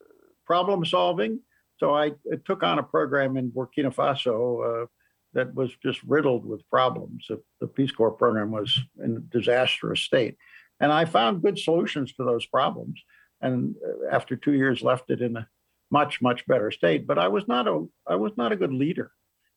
[0.45, 1.39] problem solving.
[1.77, 2.11] So I
[2.45, 4.85] took on a program in Burkina Faso uh,
[5.33, 7.25] that was just riddled with problems.
[7.29, 10.37] The, the Peace Corps program was in a disastrous state.
[10.79, 13.01] And I found good solutions to those problems.
[13.41, 15.47] And uh, after two years, left it in a
[15.97, 17.05] much, much better state.
[17.05, 17.75] But I was not a,
[18.07, 19.11] I was not a good leader.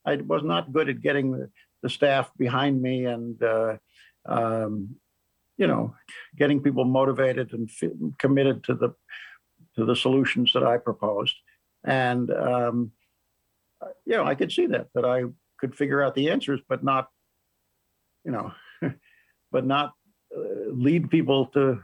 [0.05, 1.51] I was not good at getting the,
[1.83, 3.77] the staff behind me and, uh,
[4.27, 4.97] um,
[5.57, 5.95] you know,
[6.37, 8.91] getting people motivated and f- committed to the
[9.77, 11.37] to the solutions that I proposed.
[11.85, 12.93] And um,
[14.05, 15.25] you know, I could see that that I
[15.59, 17.09] could figure out the answers, but not,
[18.25, 18.53] you know,
[19.53, 19.95] but not
[20.37, 21.81] uh, lead people to.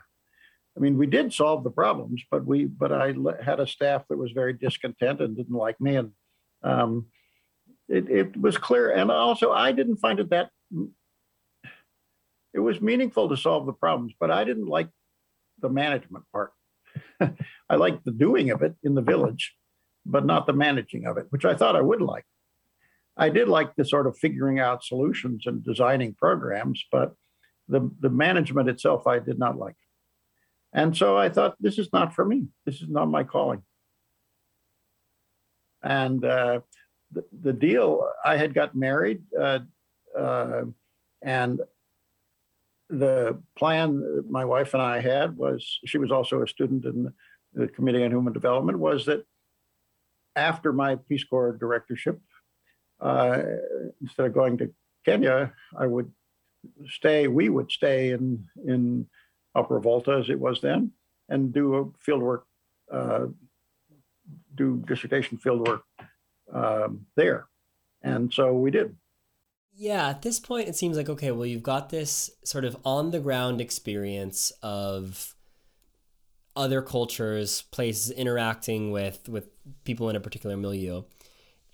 [0.76, 4.16] I mean, we did solve the problems, but we but I had a staff that
[4.16, 6.12] was very discontent and didn't like me, and
[6.62, 7.06] um,
[7.88, 8.90] it, it was clear.
[8.90, 10.50] And also, I didn't find it that.
[12.54, 14.88] It was meaningful to solve the problems, but I didn't like
[15.61, 16.52] the management part.
[17.20, 19.54] I liked the doing of it in the village,
[20.04, 22.24] but not the managing of it, which I thought I would like.
[23.16, 27.14] I did like the sort of figuring out solutions and designing programs, but
[27.68, 29.76] the, the management itself I did not like.
[30.72, 32.46] And so I thought, this is not for me.
[32.64, 33.62] This is not my calling.
[35.82, 36.61] And uh,
[37.11, 39.61] the, the deal, I had got married, uh,
[40.16, 40.62] uh,
[41.22, 41.61] and
[42.88, 47.12] the plan my wife and I had was she was also a student in
[47.54, 49.24] the Committee on Human Development was that
[50.37, 52.20] after my Peace Corps directorship,
[53.00, 53.42] uh,
[54.00, 54.72] instead of going to
[55.04, 56.12] Kenya, I would
[56.87, 57.28] stay.
[57.28, 59.06] We would stay in in
[59.54, 60.92] Upper Volta as it was then,
[61.28, 62.42] and do a fieldwork,
[62.90, 63.26] uh,
[64.54, 65.82] do dissertation fieldwork
[66.52, 67.46] um, there,
[68.02, 68.96] and so we did.
[69.74, 71.30] Yeah, at this point, it seems like okay.
[71.30, 75.34] Well, you've got this sort of on the ground experience of
[76.54, 79.48] other cultures, places interacting with with
[79.84, 81.02] people in a particular milieu.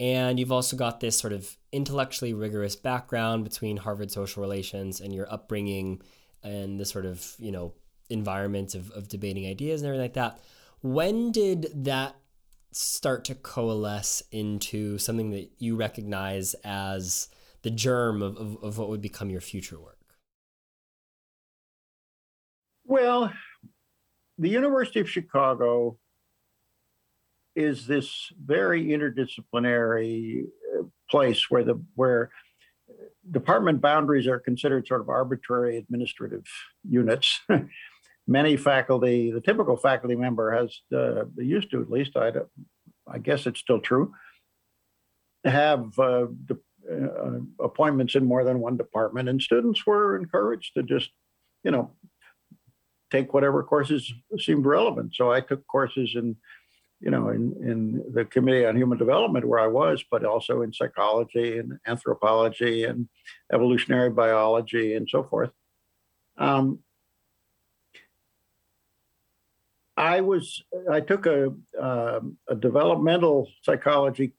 [0.01, 5.13] And you've also got this sort of intellectually rigorous background between Harvard social relations and
[5.13, 6.01] your upbringing
[6.43, 7.75] and the sort of, you know,
[8.11, 10.41] environment of, of debating ideas and everything like that.
[10.81, 12.17] When did that
[12.73, 17.29] start to coalesce into something that you recognize as
[17.63, 19.99] the germ of, of, of what would become your future work?
[22.85, 23.33] Well,
[24.39, 25.99] the University of Chicago
[27.57, 30.45] is this very interdisciplinary
[30.79, 32.31] uh, place where the where
[33.31, 36.45] department boundaries are considered sort of arbitrary administrative
[36.89, 37.41] units.
[38.27, 42.33] Many faculty, the typical faculty member has, uh, used to at least, I,
[43.07, 44.13] I guess it's still true,
[45.45, 46.59] have uh, de-
[46.91, 51.11] uh, appointments in more than one department, and students were encouraged to just,
[51.65, 51.93] you know,
[53.11, 55.15] take whatever courses seemed relevant.
[55.15, 56.37] So I took courses in,
[57.01, 60.73] you know, in, in the Committee on Human Development where I was, but also in
[60.73, 63.09] psychology and anthropology and
[63.53, 65.51] evolutionary biology and so forth.
[66.37, 66.81] Um,
[69.97, 74.33] I was I took a uh, a developmental psychology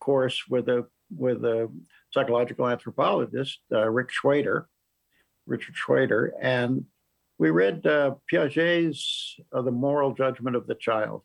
[0.00, 1.70] course with a with a
[2.12, 4.66] psychological anthropologist, uh, Rick Shweder,
[5.46, 6.84] Richard Shweder, and
[7.38, 11.22] we read uh, Piaget's uh, The Moral Judgment of the Child.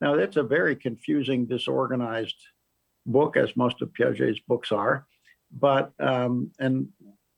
[0.00, 2.36] Now, that's a very confusing, disorganized
[3.06, 5.06] book, as most of Piaget's books are.
[5.50, 6.88] But, um, and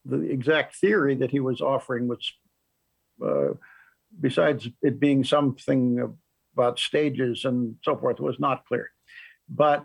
[0.04, 2.32] the exact theory that he was offering was,
[3.24, 3.54] uh,
[4.20, 6.16] besides it being something
[6.54, 8.90] about stages and so forth, was not clear.
[9.48, 9.84] But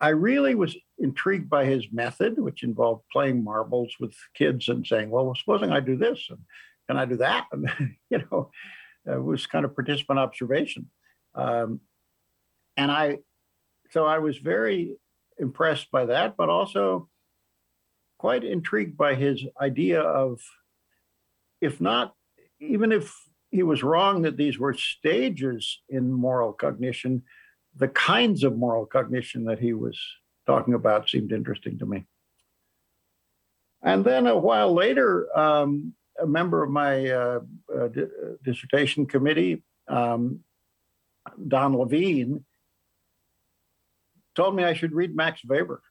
[0.00, 5.10] I really was intrigued by his method, which involved playing marbles with kids and saying,
[5.10, 6.26] well, supposing I do this.
[6.30, 6.38] And
[6.88, 7.46] can I do that?
[7.52, 7.68] And,
[8.10, 8.50] you know,
[9.06, 10.90] it was kind of participant observation.
[11.34, 11.80] Um,
[12.76, 13.18] and I,
[13.90, 14.96] so I was very
[15.38, 17.08] impressed by that, but also
[18.18, 20.40] quite intrigued by his idea of,
[21.60, 22.14] if not,
[22.60, 23.14] even if
[23.50, 27.22] he was wrong that these were stages in moral cognition,
[27.76, 29.98] the kinds of moral cognition that he was
[30.46, 32.04] talking about seemed interesting to me.
[33.82, 37.40] And then a while later, um, a member of my uh,
[37.74, 38.06] uh, di-
[38.42, 40.40] dissertation committee, um,
[41.48, 42.44] Don Levine,
[44.34, 45.82] told me I should read Max Weber.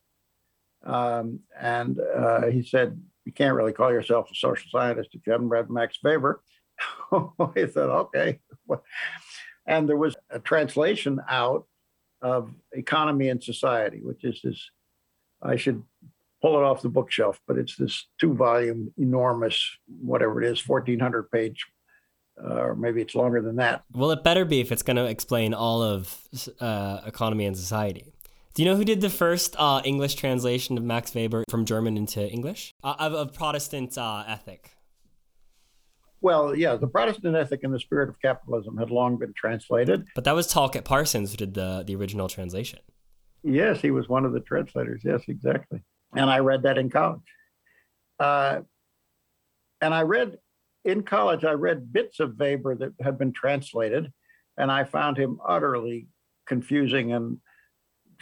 [0.85, 5.33] Um, and uh, he said, You can't really call yourself a social scientist if you
[5.33, 6.41] haven't read Max Weber.
[7.11, 8.39] I said, okay.
[9.69, 11.65] And there was a translation out
[12.21, 14.71] of Economy and Society, which is this,
[15.41, 15.83] I should
[16.41, 21.29] pull it off the bookshelf, but it's this two volume, enormous, whatever it is, 1400
[21.31, 21.65] page,
[22.43, 23.83] uh, or maybe it's longer than that.
[23.93, 26.27] Well, it better be if it's going to explain all of
[26.59, 28.13] uh, Economy and Society.
[28.53, 31.95] Do you know who did the first uh, English translation of Max Weber from German
[31.95, 32.73] into English?
[32.83, 34.71] Uh, of, of, Protestant uh, ethic.
[36.21, 40.07] Well, yeah, the Protestant ethic and the spirit of capitalism had long been translated.
[40.15, 42.79] But that was Talcott Parsons who did the, the original translation.
[43.43, 45.01] Yes, he was one of the translators.
[45.05, 45.83] Yes, exactly.
[46.15, 47.21] And I read that in college.
[48.19, 48.61] Uh,
[49.81, 50.39] and I read
[50.87, 54.11] in college, I read bits of Weber that had been translated,
[54.57, 56.07] and I found him utterly
[56.47, 57.39] confusing and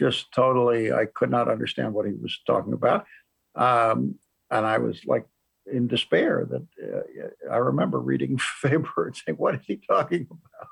[0.00, 3.06] just totally, I could not understand what he was talking about.
[3.54, 4.16] Um,
[4.50, 5.26] and I was like
[5.72, 10.68] in despair that uh, I remember reading Weber and saying, what is he talking about?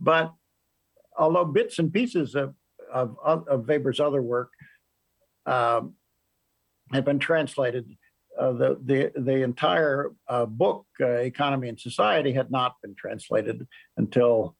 [0.00, 0.32] But
[1.16, 2.54] although bits and pieces of,
[2.92, 4.50] of, of Weber's other work
[5.46, 5.94] um,
[6.90, 7.88] had been translated,
[8.38, 13.66] uh, the, the, the entire uh, book, uh, Economy and Society, had not been translated
[13.96, 14.56] until,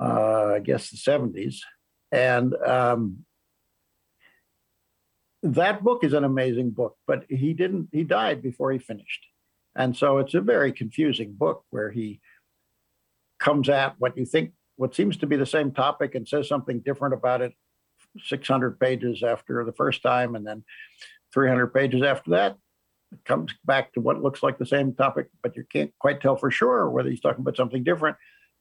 [0.00, 1.56] uh, I guess, the 70s.
[2.10, 3.24] And um,
[5.42, 9.26] that book is an amazing book, but he didn't, he died before he finished.
[9.74, 12.20] And so it's a very confusing book where he
[13.38, 16.80] comes at what you think, what seems to be the same topic and says something
[16.80, 17.54] different about it
[18.24, 20.64] 600 pages after the first time and then
[21.32, 22.56] 300 pages after that.
[23.12, 26.36] It comes back to what looks like the same topic, but you can't quite tell
[26.36, 28.16] for sure whether he's talking about something different.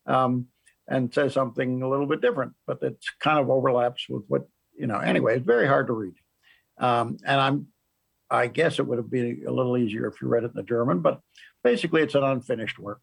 [0.06, 0.48] Um,
[0.88, 4.48] and says something a little bit different, but it kind of overlaps with what,
[4.78, 6.16] you know, anyway, it's very hard to read.
[6.80, 7.68] Um, and I'm,
[8.30, 10.64] I guess it would have been a little easier if you read it in the
[10.64, 11.22] German, but
[11.64, 13.00] basically it's an unfinished work.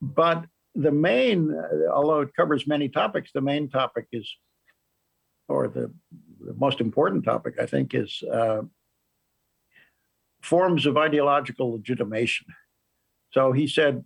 [0.00, 1.52] But the main,
[1.92, 4.32] although it covers many topics, the main topic is,
[5.48, 5.92] or the,
[6.40, 8.62] the most important topic, I think, is uh,
[10.42, 12.46] forms of ideological legitimation.
[13.32, 14.04] So he said,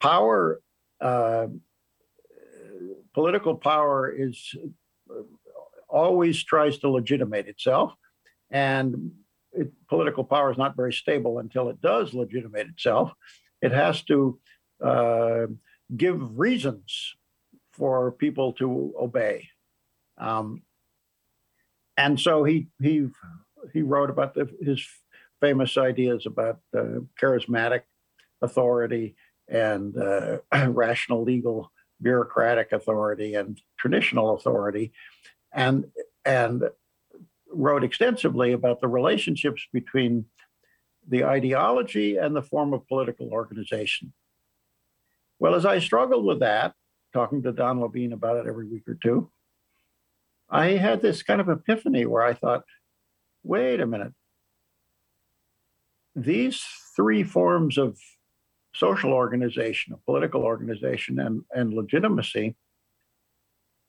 [0.00, 0.60] power
[1.00, 1.46] uh,
[3.14, 4.54] political power is
[5.10, 5.22] uh,
[5.88, 7.94] always tries to legitimate itself,
[8.50, 9.12] and
[9.52, 13.12] it, political power is not very stable until it does legitimate itself.
[13.62, 14.38] It has to
[14.84, 15.46] uh,
[15.96, 17.14] give reasons
[17.72, 19.48] for people to obey,
[20.18, 20.62] um,
[21.96, 23.08] and so he he
[23.72, 24.86] he wrote about the, his
[25.40, 27.82] famous ideas about uh, charismatic
[28.42, 29.16] authority
[29.48, 34.92] and uh, rational legal bureaucratic authority and traditional authority.
[35.52, 35.86] And
[36.24, 36.64] and
[37.52, 40.26] wrote extensively about the relationships between
[41.08, 44.12] the ideology and the form of political organization.
[45.38, 46.74] Well as i struggled with that
[47.12, 49.30] talking to don levine about it every week or two
[50.50, 52.64] i had this kind of epiphany where i thought
[53.42, 54.12] wait a minute
[56.16, 56.64] these
[56.96, 57.98] three forms of
[58.74, 62.56] social organization, a political organization, and, and legitimacy,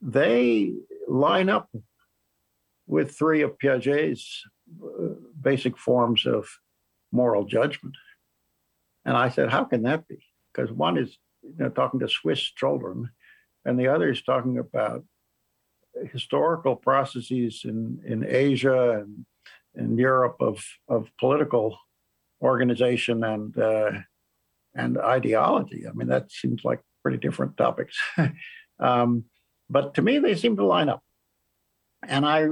[0.01, 0.73] they
[1.07, 1.69] line up
[2.85, 4.43] with three of Piaget's
[4.83, 6.47] uh, basic forms of
[7.11, 7.95] moral judgment.
[9.05, 10.19] And I said, how can that be?
[10.53, 13.09] Because one is you know, talking to Swiss children,
[13.63, 15.03] and the other is talking about
[16.11, 19.25] historical processes in, in Asia and
[19.75, 21.77] in Europe of, of political
[22.41, 23.91] organization and uh,
[24.75, 25.85] and ideology.
[25.87, 27.97] I mean, that seems like pretty different topics.
[28.79, 29.25] um,
[29.69, 31.03] but to me, they seem to line up.
[32.07, 32.49] And I,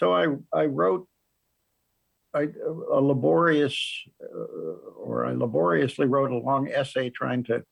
[0.00, 1.06] so I, I wrote
[2.34, 2.48] I,
[2.92, 3.76] a laborious,
[4.22, 4.38] uh,
[4.96, 7.64] or I laboriously wrote a long essay trying to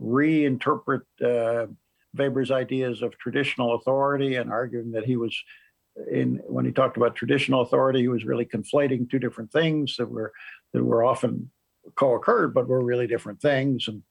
[0.00, 1.66] reinterpret uh,
[2.14, 5.36] Weber's ideas of traditional authority and arguing that he was
[6.10, 10.10] in when he talked about traditional authority, he was really conflating two different things that
[10.10, 10.32] were
[10.72, 11.50] that were often
[11.96, 13.88] co-occurred, but were really different things.
[13.88, 14.02] And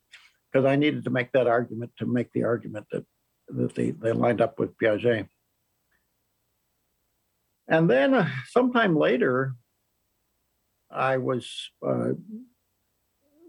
[0.51, 3.05] because I needed to make that argument to make the argument that
[3.49, 5.27] that they, they lined up with Piaget.
[7.67, 9.55] And then uh, sometime later,
[10.89, 12.11] I was uh,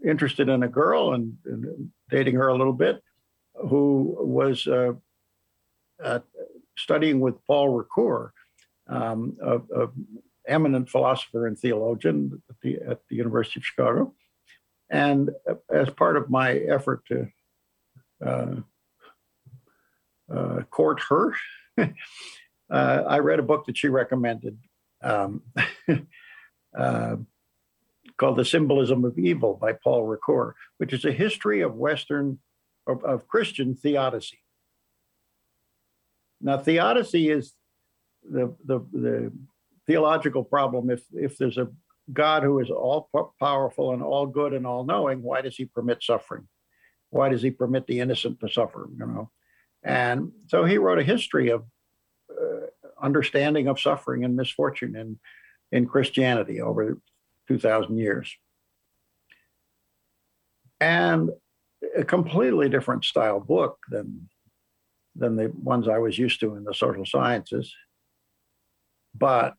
[0.05, 3.01] interested in a girl and, and, dating her a little bit,
[3.55, 4.93] who was uh,
[6.77, 8.31] studying with Paul Ricoeur,
[8.87, 9.89] um, a, a
[10.47, 14.13] eminent philosopher and theologian at the, at the University of Chicago.
[14.89, 15.31] And
[15.71, 17.27] as part of my effort to
[18.25, 18.55] uh,
[20.31, 21.33] uh, court her,
[21.77, 21.87] uh,
[22.69, 24.57] I read a book that she recommended
[25.01, 25.41] um,
[26.77, 27.15] uh,
[28.17, 32.39] called The Symbolism of Evil by Paul Ricoeur, which is a history of Western
[32.85, 34.42] of, of Christian theodicy.
[36.43, 37.53] Now, theodicy is
[38.29, 39.31] the, the, the
[39.87, 40.89] theological problem.
[40.89, 41.69] If, if there's a
[42.11, 46.03] God who is all powerful and all good and all knowing, why does he permit
[46.03, 46.47] suffering?
[47.11, 48.89] Why does he permit the innocent to suffer?
[48.91, 49.31] You know,
[49.83, 51.63] and so he wrote a history of
[52.29, 52.67] uh,
[53.01, 55.19] understanding of suffering and misfortune in
[55.71, 56.97] in Christianity over
[57.47, 58.35] two thousand years,
[60.81, 61.29] and
[61.95, 64.27] a completely different style book than
[65.15, 67.73] than the ones I was used to in the social sciences.
[69.15, 69.53] But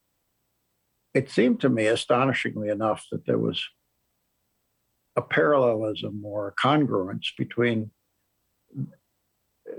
[1.15, 3.65] it seemed to me, astonishingly enough, that there was
[5.17, 7.93] a parallelism or a congruence between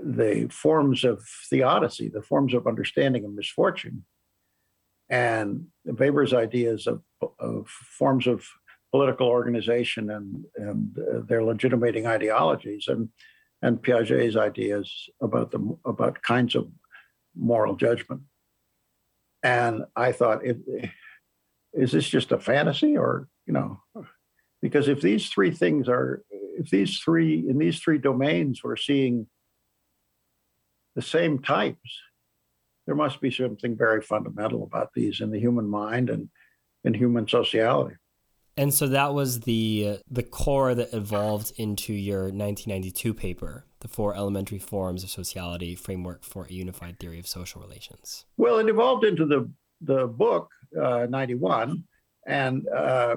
[0.02, 4.04] the forms of theodicy, the forms of understanding of misfortune,
[5.08, 7.02] and Weber's ideas of,
[7.38, 8.46] of forms of
[8.90, 13.10] political organization and, and uh, their legitimating ideologies, and
[13.66, 16.68] and Piaget's ideas about the about kinds of
[17.34, 18.22] moral judgment.
[19.42, 20.42] And I thought,
[21.74, 23.82] is this just a fantasy, or you know,
[24.62, 29.26] because if these three things are, if these three in these three domains we're seeing
[30.94, 32.00] the same types,
[32.86, 36.28] there must be something very fundamental about these in the human mind and
[36.84, 37.96] in human sociality.
[38.56, 44.16] And so that was the the core that evolved into your 1992 paper, the four
[44.16, 48.24] elementary forms of sociality framework for a unified theory of social relations.
[48.38, 49.50] Well, it evolved into the
[49.82, 50.48] the book
[50.80, 51.84] uh, 91,
[52.26, 53.16] and uh,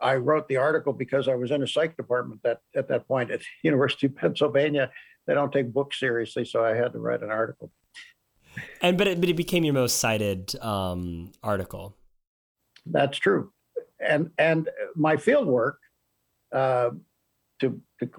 [0.00, 3.30] I wrote the article because I was in a psych department that at that point
[3.30, 4.90] at University of Pennsylvania.
[5.26, 7.70] They don't take books seriously, so I had to write an article.
[8.82, 11.96] And but it, but it became your most cited um, article.
[12.84, 13.53] That's true
[14.00, 15.78] and and my field work
[16.52, 16.90] uh,
[17.60, 18.10] to to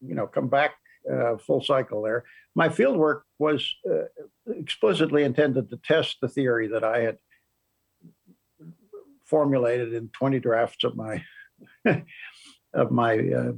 [0.00, 0.74] you know come back
[1.10, 2.24] uh, full cycle there.
[2.54, 4.04] My field work was uh,
[4.48, 7.18] explicitly intended to test the theory that I had
[9.24, 11.22] formulated in 20 drafts of my
[12.74, 13.52] of my uh,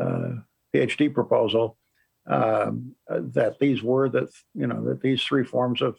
[0.00, 0.32] uh,
[0.74, 1.78] PhD proposal.
[2.24, 5.98] Um, that these were that you know that these three forms of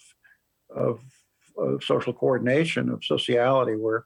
[0.73, 1.01] of,
[1.57, 4.05] of social coordination of sociality were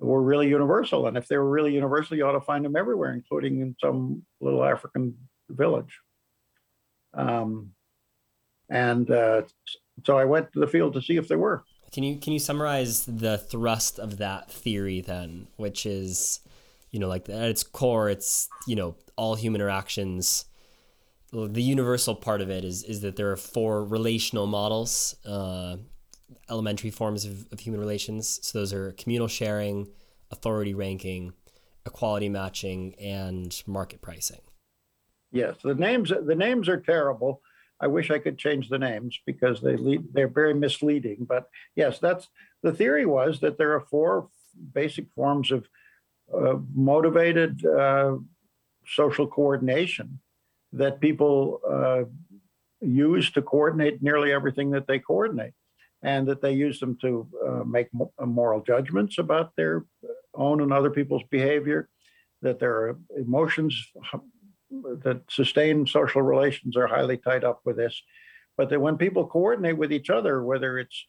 [0.00, 1.06] were really universal.
[1.06, 4.22] And if they were really universal, you ought to find them everywhere, including in some
[4.40, 5.16] little African
[5.50, 5.98] village.
[7.14, 7.72] Um,
[8.70, 9.42] and uh,
[10.04, 11.64] so I went to the field to see if they were.
[11.92, 16.40] Can you can you summarize the thrust of that theory then, which is,
[16.92, 20.44] you know, like at its core, it's you know all human interactions.
[21.32, 25.16] The universal part of it is is that there are four relational models.
[25.26, 25.78] Uh,
[26.48, 28.40] elementary forms of, of human relations.
[28.42, 29.88] So those are communal sharing,
[30.30, 31.32] authority ranking,
[31.86, 34.40] equality matching, and market pricing.
[35.32, 37.40] Yes, the names the names are terrible.
[37.80, 41.24] I wish I could change the names because they lead they're very misleading.
[41.28, 42.28] But yes, that's
[42.62, 44.28] the theory was that there are four
[44.74, 45.68] basic forms of
[46.34, 48.16] uh, motivated uh,
[48.86, 50.18] social coordination
[50.72, 52.02] that people uh,
[52.80, 55.52] use to coordinate nearly everything that they coordinate
[56.02, 57.88] and that they use them to uh, make
[58.18, 59.84] uh, moral judgments about their
[60.34, 61.88] own and other people's behavior,
[62.42, 63.86] that their emotions
[64.70, 68.00] that sustain social relations are highly tied up with this,
[68.56, 71.06] but that when people coordinate with each other, whether it's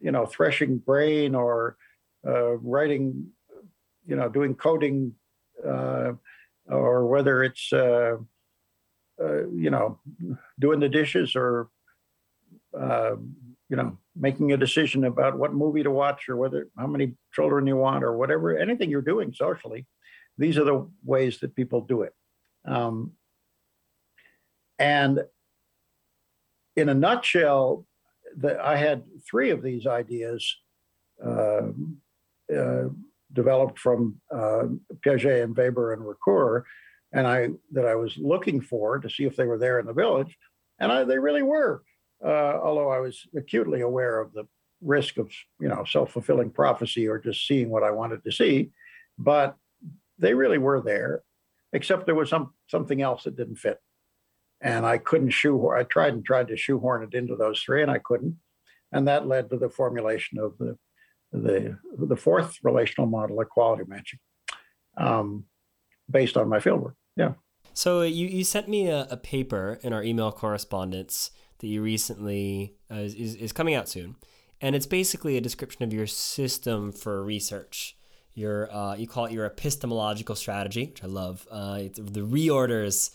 [0.00, 1.76] you know threshing grain or
[2.26, 3.28] uh, writing,
[4.06, 5.12] you know, doing coding,
[5.66, 6.12] uh,
[6.68, 8.16] or whether it's uh,
[9.20, 9.98] uh you know
[10.58, 11.68] doing the dishes or
[13.68, 17.66] you know, making a decision about what movie to watch or whether how many children
[17.66, 19.86] you want or whatever, anything you're doing socially,
[20.38, 22.12] these are the ways that people do it.
[22.64, 23.12] Um,
[24.78, 25.24] and
[26.76, 27.86] in a nutshell,
[28.36, 30.56] the, I had three of these ideas
[31.24, 31.68] uh,
[32.54, 32.84] uh,
[33.32, 34.64] developed from uh,
[35.04, 36.62] Piaget and Weber and Ricoeur,
[37.12, 39.94] and I that I was looking for to see if they were there in the
[39.94, 40.36] village,
[40.78, 41.82] and I, they really were
[42.24, 44.44] uh, although I was acutely aware of the
[44.82, 48.70] risk of you know self-fulfilling prophecy or just seeing what I wanted to see.
[49.18, 49.56] But
[50.18, 51.22] they really were there,
[51.72, 53.78] except there was some something else that didn't fit,
[54.60, 55.78] and I couldn't shoehorn.
[55.78, 58.36] I tried and tried to shoehorn it into those three, and I couldn't,
[58.92, 60.76] and that led to the formulation of the
[61.32, 64.20] the the fourth relational model, equality matching,
[64.96, 65.44] um,
[66.10, 66.94] based on my fieldwork.
[67.16, 67.32] Yeah.
[67.74, 72.74] So you, you sent me a, a paper in our email correspondence that you recently
[72.90, 74.16] uh, is, is coming out soon,
[74.60, 77.96] and it's basically a description of your system for research.
[78.34, 81.46] Your uh, you call it your epistemological strategy, which I love.
[81.50, 83.10] Uh, the reorders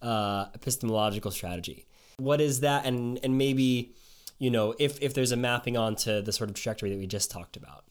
[0.00, 1.86] uh, epistemological strategy.
[2.16, 2.84] What is that?
[2.86, 3.94] And and maybe
[4.38, 7.30] you know if if there's a mapping onto the sort of trajectory that we just
[7.30, 7.84] talked about.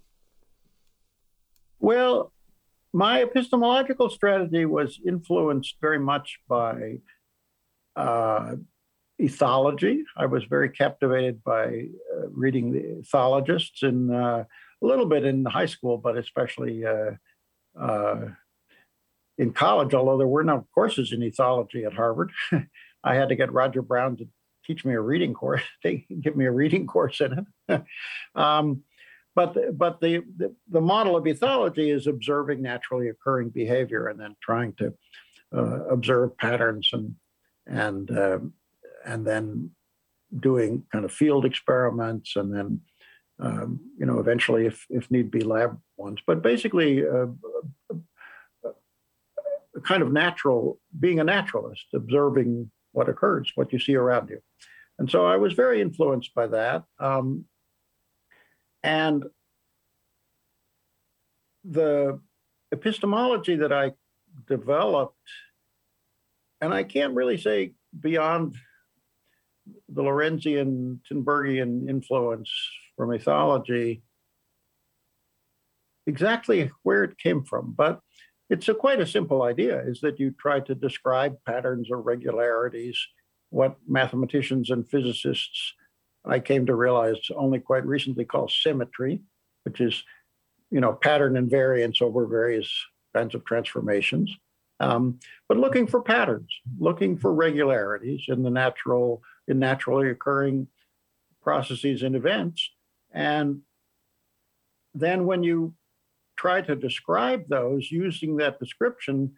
[1.79, 2.31] Well,
[2.93, 6.99] my epistemological strategy was influenced very much by
[7.95, 8.55] uh,
[9.21, 10.01] ethology.
[10.17, 14.43] I was very captivated by uh, reading the ethologists and uh,
[14.81, 17.11] a little bit in high school, but especially uh,
[17.79, 18.29] uh,
[19.37, 22.31] in college, although there were no courses in ethology at Harvard.
[23.03, 24.27] I had to get Roger Brown to
[24.65, 27.83] teach me a reading course, They give me a reading course in it.
[28.35, 28.83] um,
[29.33, 34.35] but but the, the, the model of ethology is observing naturally occurring behavior and then
[34.41, 34.93] trying to
[35.55, 37.15] uh, observe patterns and
[37.65, 38.39] and uh,
[39.05, 39.71] and then
[40.39, 42.79] doing kind of field experiments and then
[43.39, 46.19] um, you know eventually if if need be lab ones.
[46.25, 47.27] But basically uh,
[49.75, 54.39] a kind of natural being a naturalist observing what occurs what you see around you.
[54.99, 57.45] And so i was very influenced by that um,
[58.83, 59.25] and
[61.63, 62.19] the
[62.71, 63.91] epistemology that I
[64.47, 65.15] developed,
[66.59, 68.55] and I can't really say beyond
[69.89, 72.51] the Lorenzian, Tinbergian influence
[72.97, 74.01] from ethology,
[76.07, 77.73] exactly where it came from.
[77.77, 77.99] But
[78.49, 82.99] it's a quite a simple idea is that you try to describe patterns or regularities,
[83.49, 85.73] what mathematicians and physicists
[86.25, 89.21] I came to realize only quite recently call symmetry,
[89.63, 90.03] which is
[90.69, 92.69] you know pattern and variance over various
[93.15, 94.35] kinds of transformations.
[94.81, 100.67] Um, but looking for patterns, looking for regularities in the natural, in naturally occurring
[101.43, 102.67] processes and events.
[103.11, 103.61] And
[104.95, 105.75] then when you
[106.35, 109.33] try to describe those using that description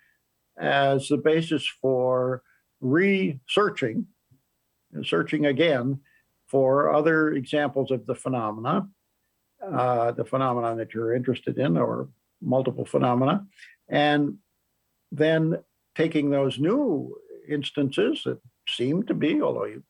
[0.57, 2.41] as the basis for
[2.79, 4.07] researching,
[5.03, 5.99] searching again
[6.47, 8.87] for other examples of the phenomena,
[9.61, 12.07] uh, the phenomenon that you're interested in or
[12.41, 13.45] multiple phenomena,
[13.89, 14.37] and
[15.14, 15.59] then
[15.95, 17.16] taking those new
[17.47, 19.84] instances that seem to be, although you're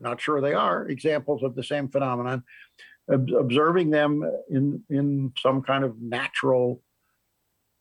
[0.00, 2.44] not sure they are, examples of the same phenomenon,
[3.12, 6.82] ob- observing them in in some kind of natural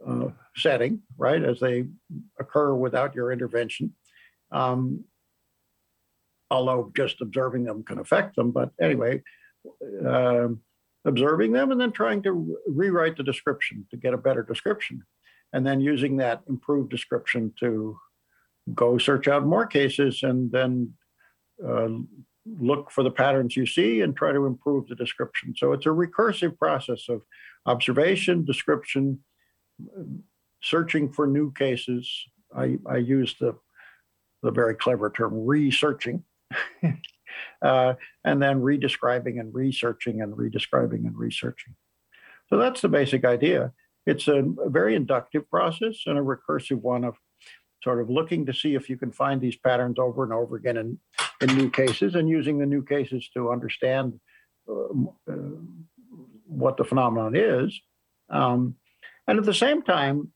[0.06, 1.86] uh, setting, right, as they
[2.40, 3.94] occur without your intervention.
[4.52, 5.04] Um,
[6.50, 9.22] although just observing them can affect them, but anyway,
[10.04, 10.62] um,
[11.06, 15.04] observing them and then trying to rewrite the description to get a better description.
[15.54, 17.97] And then using that improved description to
[18.74, 20.93] go search out more cases and then
[21.66, 21.89] uh,
[22.45, 25.54] look for the patterns you see and try to improve the description.
[25.56, 27.22] So it's a recursive process of
[27.66, 29.20] observation, description,
[30.62, 32.10] searching for new cases.
[32.56, 33.56] I, I use the,
[34.43, 36.24] the very clever term researching.
[37.62, 37.93] uh,
[38.24, 41.76] and then redescribing and researching and redescribing and researching.
[42.50, 43.74] So that's the basic idea.
[44.10, 47.16] It's a, very inductive process and a recursive one of
[47.84, 50.78] sort of looking to see if you can find these patterns over and over again
[50.78, 50.97] in,
[51.41, 54.20] in new cases and using the new cases to understand
[54.68, 55.57] uh, uh,
[56.47, 57.80] what the phenomenon is.
[58.32, 58.76] Um,
[59.28, 60.32] and at the same time,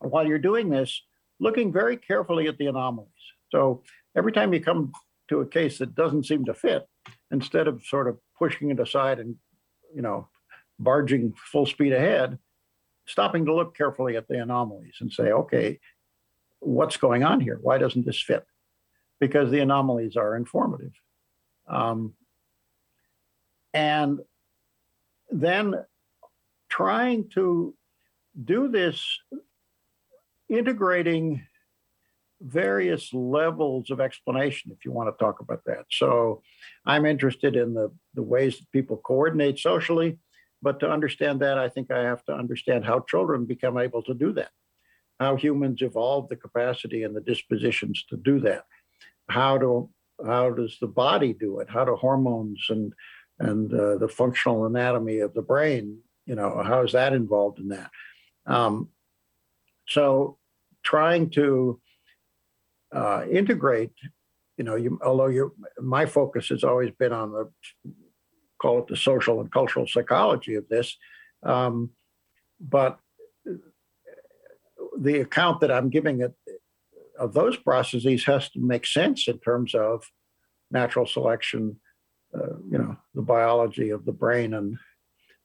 [0.00, 1.00] while you're doing this,
[1.38, 3.08] looking very carefully at the anomalies.
[3.50, 3.84] So
[4.16, 4.90] every time you come
[5.28, 6.84] to a case that doesn't seem to fit
[7.30, 9.36] instead of sort of pushing it aside and
[9.94, 10.28] you know
[10.80, 12.38] barging full speed ahead
[13.08, 15.80] stopping to look carefully at the anomalies and say okay
[16.60, 17.58] what's going on here?
[17.60, 18.44] Why doesn't this fit?
[19.20, 20.92] Because the anomalies are informative.
[21.68, 22.14] Um,
[23.74, 24.20] and
[25.30, 25.74] then
[26.68, 27.74] trying to
[28.42, 29.04] do this
[30.48, 31.42] integrating
[32.40, 35.84] various levels of explanation if you want to talk about that.
[35.90, 36.42] So
[36.86, 40.18] i'm interested in the the ways that people coordinate socially
[40.62, 44.14] but to understand that i think i have to understand how children become able to
[44.14, 44.50] do that.
[45.20, 48.64] How humans evolve the capacity and the dispositions to do that.
[49.28, 49.90] How do
[50.24, 51.68] how does the body do it?
[51.68, 52.92] How do hormones and
[53.40, 57.68] and uh, the functional anatomy of the brain you know how is that involved in
[57.68, 57.90] that?
[58.46, 58.90] Um,
[59.88, 60.38] so
[60.82, 61.80] trying to
[62.94, 63.92] uh, integrate,
[64.56, 67.50] you know, you, although you, my focus has always been on the,
[68.60, 70.96] call it the social and cultural psychology of this,
[71.42, 71.90] um,
[72.60, 72.98] but
[74.98, 76.34] the account that I'm giving it
[77.18, 80.04] of those processes has to make sense in terms of
[80.70, 81.80] natural selection,
[82.34, 84.78] uh, you know, the biology of the brain and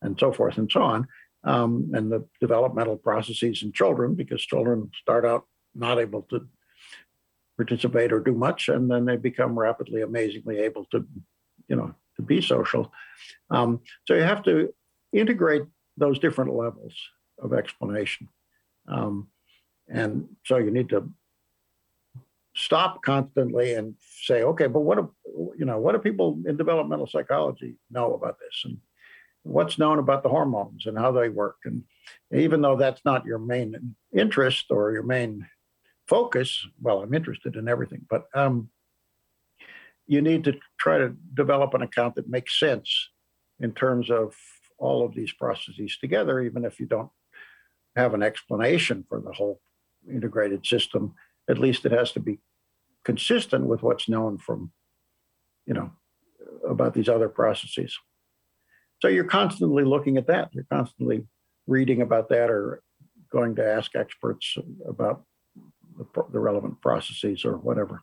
[0.02, 1.08] and so forth and so on,
[1.46, 6.48] um, and the developmental processes in children because children start out not able to
[7.56, 11.06] participate or do much, and then they become rapidly, amazingly able to,
[11.68, 12.92] you know, be social.
[13.50, 14.74] Um, so you have to
[15.12, 15.64] integrate
[15.98, 16.94] those different levels
[17.40, 18.28] of explanation.
[18.88, 19.28] Um,
[19.88, 21.10] and so you need to
[22.56, 25.12] stop constantly and say, okay, but what do
[25.58, 25.80] you know?
[25.80, 28.78] What do people in developmental psychology know about this, and
[29.44, 31.58] what's known about the hormones and how they work?
[31.66, 31.84] And
[32.32, 35.48] even though that's not your main interest or your main
[36.08, 38.70] focus, well, I'm interested in everything, but um,
[40.08, 43.10] you need to try to develop an account that makes sense
[43.60, 44.36] in terms of
[44.78, 47.10] all of these processes together, even if you don't
[47.96, 49.62] have an explanation for the whole
[50.10, 51.14] integrated system
[51.50, 52.40] at least it has to be
[53.04, 54.72] consistent with what's known from,
[55.66, 55.92] you know,
[56.68, 57.98] about these other processes.
[59.02, 60.50] So you're constantly looking at that.
[60.54, 61.26] You're constantly
[61.68, 62.82] reading about that or
[63.32, 64.56] going to ask experts
[64.88, 65.24] about
[65.98, 68.02] the, the relevant processes or whatever.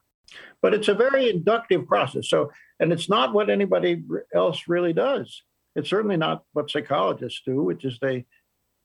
[0.61, 2.29] But it's a very inductive process.
[2.29, 4.03] So, and it's not what anybody
[4.33, 5.43] else really does.
[5.75, 8.25] It's certainly not what psychologists do, which is they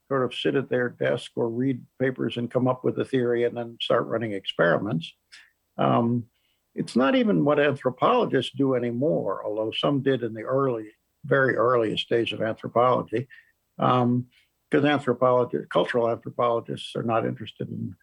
[0.09, 3.45] sort of sit at their desk or read papers and come up with a theory
[3.45, 5.13] and then start running experiments.
[5.79, 6.27] Um,
[6.75, 10.89] it's not even what anthropologists do anymore, although some did in the early,
[11.25, 13.27] very earliest days of anthropology,
[13.79, 14.27] because um,
[14.73, 17.97] anthropologists, cultural anthropologists, are not interested in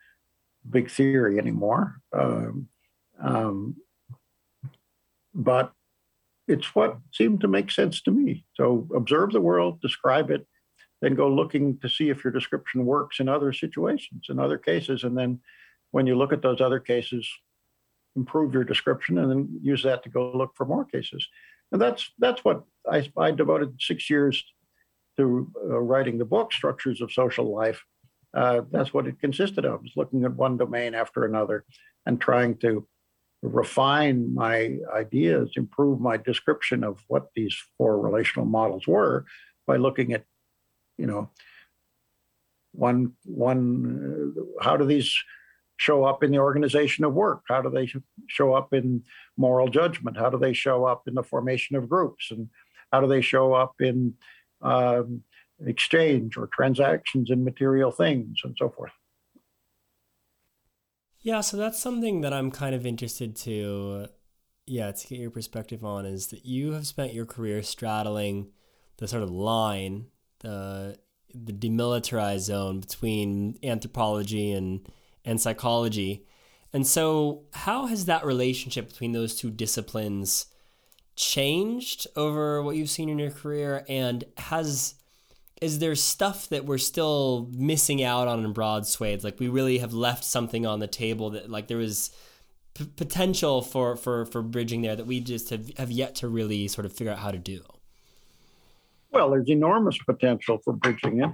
[0.70, 2.02] big theory anymore.
[2.12, 2.68] Um,
[3.22, 3.76] um,
[5.34, 5.72] but
[6.48, 8.46] it's what seemed to make sense to me.
[8.56, 10.46] So observe the world, describe it,
[11.02, 15.04] then go looking to see if your description works in other situations, in other cases.
[15.04, 15.40] And then
[15.92, 17.28] when you look at those other cases,
[18.16, 21.28] improve your description and then use that to go look for more cases.
[21.72, 24.44] And that's that's what I, I devoted six years
[25.18, 27.84] to uh, writing the book, Structures of Social Life.
[28.34, 31.66] Uh, that's what it consisted of, was looking at one domain after another
[32.06, 32.88] and trying to
[33.44, 39.26] refine my ideas, improve my description of what these four relational models were
[39.68, 40.24] by looking at
[40.98, 41.30] you know
[42.72, 45.14] one one how do these
[45.78, 47.42] show up in the organization of work?
[47.50, 47.92] How do they
[48.28, 49.04] show up in
[49.36, 50.18] moral judgment?
[50.18, 52.32] How do they show up in the formation of groups?
[52.32, 52.50] And
[52.92, 54.14] how do they show up in
[54.62, 55.24] um,
[55.66, 58.92] exchange or transactions in material things and so forth
[61.24, 64.08] yeah so that's something that i'm kind of interested to
[64.68, 68.52] yeah to get your perspective on is that you have spent your career straddling
[68.98, 70.06] the sort of line
[70.40, 70.96] the
[71.34, 74.88] the demilitarized zone between anthropology and
[75.26, 76.26] and psychology.
[76.72, 80.48] And so, how has that relationship between those two disciplines
[81.16, 83.86] changed over what you've seen in your career?
[83.88, 84.96] And has
[85.62, 89.24] is there stuff that we're still missing out on in broad swathes?
[89.24, 92.12] Like we really have left something on the table that like there was
[92.74, 96.68] p- potential for for for bridging there that we just have, have yet to really
[96.68, 97.62] sort of figure out how to do.
[99.12, 101.30] Well, there's enormous potential for bridging it.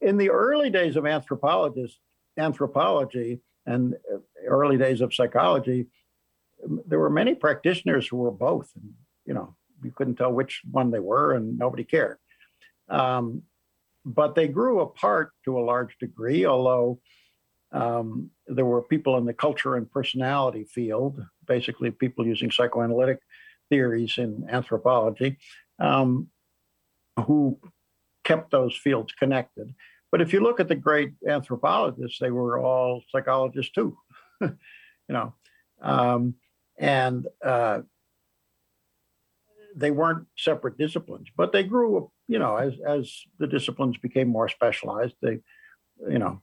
[0.00, 1.98] In the early days of anthropologist
[2.36, 5.86] anthropology and uh, early days of psychology,
[6.86, 8.70] there were many practitioners who were both.
[8.74, 8.92] And,
[9.26, 12.18] you know, you couldn't tell which one they were, and nobody cared.
[12.88, 13.42] Um,
[14.04, 17.00] but they grew apart to a large degree, although
[17.72, 23.18] um, there were people in the culture and personality field, basically people using psychoanalytic
[23.70, 25.38] theories in anthropology,
[25.78, 26.28] um,
[27.26, 27.58] who
[28.22, 29.74] kept those fields connected.
[30.10, 33.96] But if you look at the great anthropologists, they were all psychologists too,
[34.40, 34.54] you
[35.08, 35.34] know,
[35.82, 36.34] um,
[36.78, 37.80] and uh,
[39.74, 44.48] they weren't separate disciplines, but they grew, you know, as as the disciplines became more
[44.48, 45.14] specialized.
[45.20, 45.40] They,
[46.08, 46.42] you know,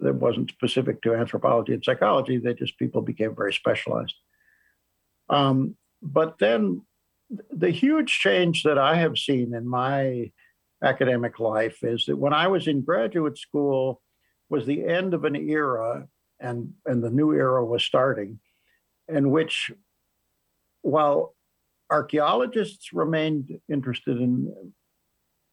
[0.00, 2.38] that wasn't specific to anthropology and psychology.
[2.38, 4.14] They just people became very specialized.
[5.28, 6.82] Um, but then
[7.50, 10.30] the huge change that I have seen in my
[10.82, 14.02] academic life is that when I was in graduate school
[14.48, 16.06] was the end of an era
[16.38, 18.38] and and the new era was starting
[19.08, 19.72] in which
[20.82, 21.35] while
[21.90, 24.52] archaeologists remained interested in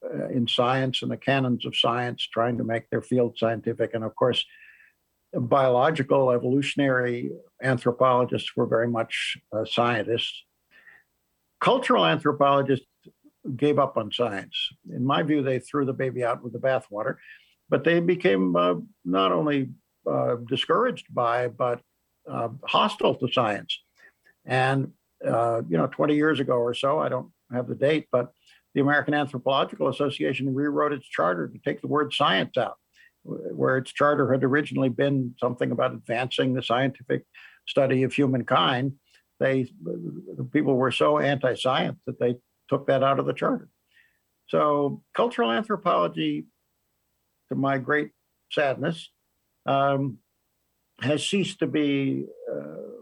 [0.03, 4.03] uh, in science and the canons of science trying to make their field scientific and
[4.03, 4.45] of course
[5.33, 7.31] biological evolutionary
[7.63, 10.43] anthropologists were very much uh, scientists
[11.63, 12.85] Cultural anthropologists
[13.55, 14.53] gave up on science.
[14.93, 17.15] In my view, they threw the baby out with the bathwater,
[17.69, 18.75] but they became uh,
[19.05, 19.69] not only
[20.05, 21.79] uh, discouraged by, but
[22.29, 23.79] uh, hostile to science.
[24.43, 24.91] And,
[25.25, 28.31] uh, you know, 20 years ago or so, I don't have the date, but
[28.73, 32.77] the American Anthropological Association rewrote its charter to take the word science out.
[33.23, 37.23] where its charter had originally been something about advancing the scientific
[37.65, 38.93] study of humankind,
[39.39, 42.35] they the people were so anti-science that they
[42.69, 43.69] took that out of the charter.
[44.47, 46.45] So cultural anthropology,
[47.49, 48.11] to my great
[48.51, 49.09] sadness,
[49.65, 50.17] um,
[51.01, 52.92] has ceased to be uh,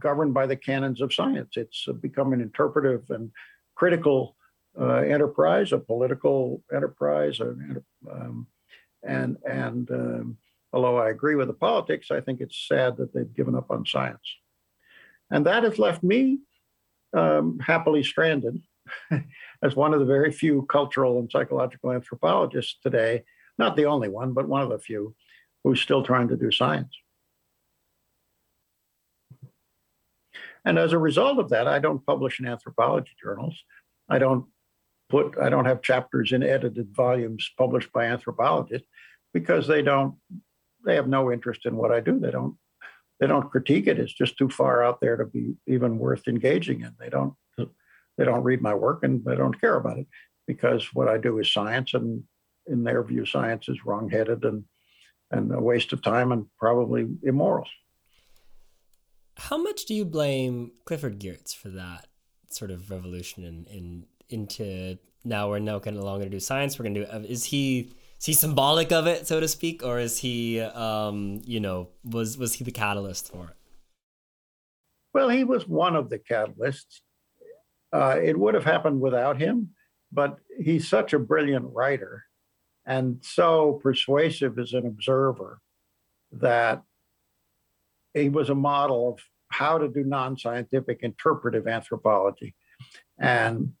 [0.00, 1.56] governed by the canons of science.
[1.56, 3.30] It's become an interpretive and
[3.74, 4.36] critical
[4.78, 8.46] uh, enterprise, a political enterprise, um,
[9.02, 10.36] and and um,
[10.72, 13.86] although I agree with the politics, I think it's sad that they've given up on
[13.86, 14.36] science,
[15.30, 16.38] and that has left me
[17.12, 18.62] um, happily stranded
[19.62, 23.24] as one of the very few cultural and psychological anthropologists today,
[23.58, 25.14] not the only one, but one of the few,
[25.64, 26.96] who's still trying to do science.
[30.68, 33.58] And as a result of that, I don't publish in anthropology journals.
[34.06, 34.44] I don't
[35.08, 38.86] put I don't have chapters in edited volumes published by anthropologists
[39.32, 40.16] because they don't
[40.84, 42.20] they have no interest in what I do.
[42.20, 42.58] They don't
[43.18, 43.98] they don't critique it.
[43.98, 46.94] It's just too far out there to be even worth engaging in.
[47.00, 50.06] They don't they don't read my work and they don't care about it
[50.46, 52.24] because what I do is science and
[52.66, 54.64] in their view science is wrongheaded and
[55.30, 57.66] and a waste of time and probably immoral.
[59.38, 62.08] How much do you blame Clifford Geertz for that
[62.50, 66.78] sort of revolution in, in into now we're no longer do science.
[66.78, 67.06] We're gonna do.
[67.10, 71.40] Uh, is he is he symbolic of it, so to speak, or is he, um,
[71.44, 73.56] you know, was was he the catalyst for it?
[75.14, 77.00] Well, he was one of the catalysts.
[77.92, 79.70] Uh, it would have happened without him,
[80.12, 82.24] but he's such a brilliant writer
[82.84, 85.60] and so persuasive as an observer
[86.32, 86.82] that
[88.22, 92.54] he was a model of how to do non-scientific interpretive anthropology
[93.18, 93.72] and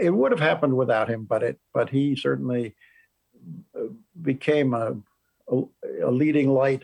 [0.00, 2.74] it would have happened without him, but it but he certainly
[3.78, 3.88] uh,
[4.20, 4.96] became a,
[5.48, 5.62] a,
[6.04, 6.82] a leading light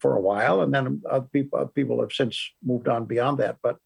[0.00, 3.56] for a while, and then other people people have since moved on beyond that.
[3.62, 3.78] But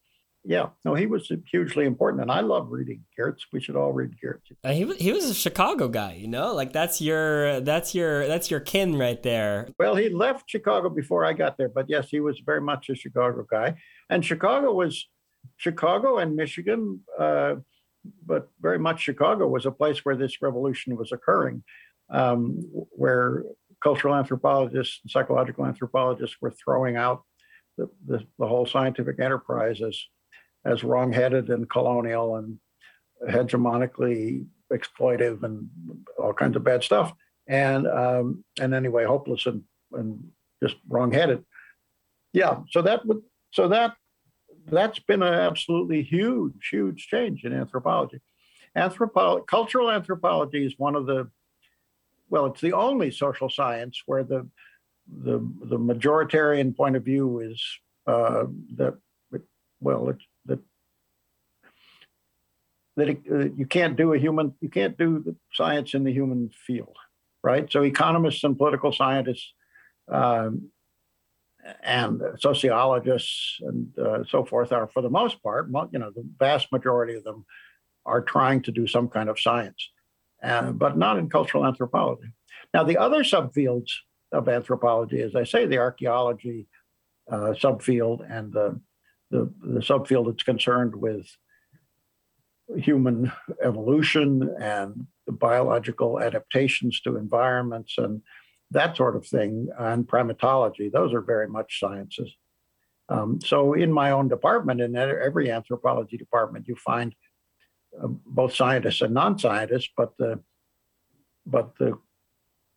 [0.44, 3.42] yeah, no, he was hugely important, and I love reading Geertz.
[3.52, 4.40] We should all read Geertz.
[4.64, 8.26] Uh, he was he was a Chicago guy, you know, like that's your that's your
[8.26, 9.68] that's your kin right there.
[9.78, 12.94] Well, he left Chicago before I got there, but yes, he was very much a
[12.96, 13.76] Chicago guy,
[14.10, 15.08] and Chicago was
[15.58, 17.00] Chicago and Michigan.
[17.18, 17.56] Uh,
[18.26, 21.62] but very much Chicago was a place where this revolution was occurring,
[22.10, 23.44] um, where
[23.82, 27.22] cultural anthropologists and psychological anthropologists were throwing out
[27.78, 29.98] the, the, the whole scientific enterprise as,
[30.64, 32.58] as wrongheaded and colonial and
[33.28, 35.68] hegemonically exploitive and
[36.18, 37.12] all kinds of bad stuff.
[37.46, 40.24] And um, and anyway, hopeless and, and
[40.62, 41.44] just wrongheaded.
[42.32, 42.60] Yeah.
[42.70, 43.94] So that would so that
[44.66, 48.20] that's been an absolutely huge, huge change in anthropology.
[48.76, 51.28] Anthropo- cultural anthropology is one of the,
[52.30, 54.48] well, it's the only social science where the
[55.08, 57.62] the the majoritarian point of view is
[58.06, 58.44] uh,
[58.76, 58.94] that,
[59.80, 60.24] well, it's
[62.96, 66.50] that it, uh, you can't do a human, you can't do science in the human
[66.66, 66.96] field,
[67.42, 67.70] right?
[67.70, 69.52] So economists and political scientists
[70.10, 70.70] um,
[71.82, 76.70] and sociologists and uh, so forth are, for the most part, you know, the vast
[76.72, 77.44] majority of them
[78.04, 79.90] are trying to do some kind of science,
[80.42, 82.28] uh, but not in cultural anthropology.
[82.74, 83.90] Now, the other subfields
[84.32, 86.66] of anthropology, as I say, the archaeology
[87.30, 88.80] uh, subfield and the,
[89.30, 91.26] the, the subfield that's concerned with
[92.76, 93.32] human
[93.62, 98.22] evolution and the biological adaptations to environments and
[98.72, 100.90] that sort of thing, and primatology.
[100.90, 102.34] Those are very much sciences.
[103.08, 107.14] Um, so, in my own department, in every anthropology department, you find
[108.02, 110.40] uh, both scientists and non-scientists, but the
[111.44, 111.98] but the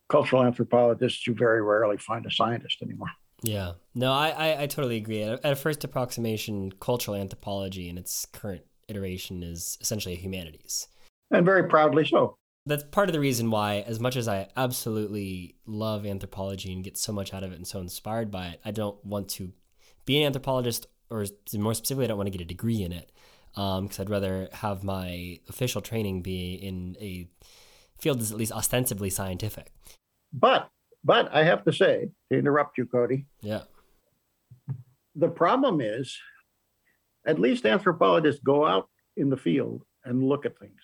[0.09, 3.09] cultural anthropologists, you very rarely find a scientist anymore.
[3.41, 5.21] Yeah, no, I, I, I totally agree.
[5.21, 10.87] At, at first approximation, cultural anthropology in its current iteration is essentially humanities,
[11.31, 15.55] and very proudly so that's part of the reason why, as much as I absolutely
[15.67, 18.71] love anthropology and get so much out of it and so inspired by it, I
[18.71, 19.53] don't want to
[20.05, 23.11] be an anthropologist, or more specifically, I don't want to get a degree in it
[23.53, 27.27] because um, I'd rather have my official training be in a
[27.99, 29.71] field that's at least ostensibly scientific.
[30.33, 30.69] But,
[31.03, 33.27] but I have to say, to interrupt you, Cody.
[33.41, 33.61] Yeah.
[35.15, 36.17] The problem is,
[37.25, 40.81] at least anthropologists go out in the field and look at things.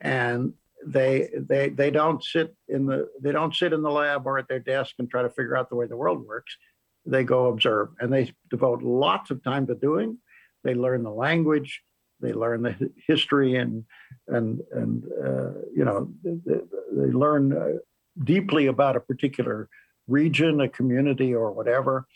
[0.00, 0.54] And
[0.86, 4.48] they they they don't sit in the they don't sit in the lab or at
[4.48, 6.56] their desk and try to figure out the way the world works.
[7.04, 10.18] They go observe and they devote lots of time to doing.
[10.64, 11.82] They learn the language.
[12.20, 13.84] They learn the history and
[14.28, 16.60] and and uh, you know they,
[16.92, 17.78] they learn uh,
[18.22, 19.68] deeply about a particular
[20.08, 22.06] region, a community, or whatever,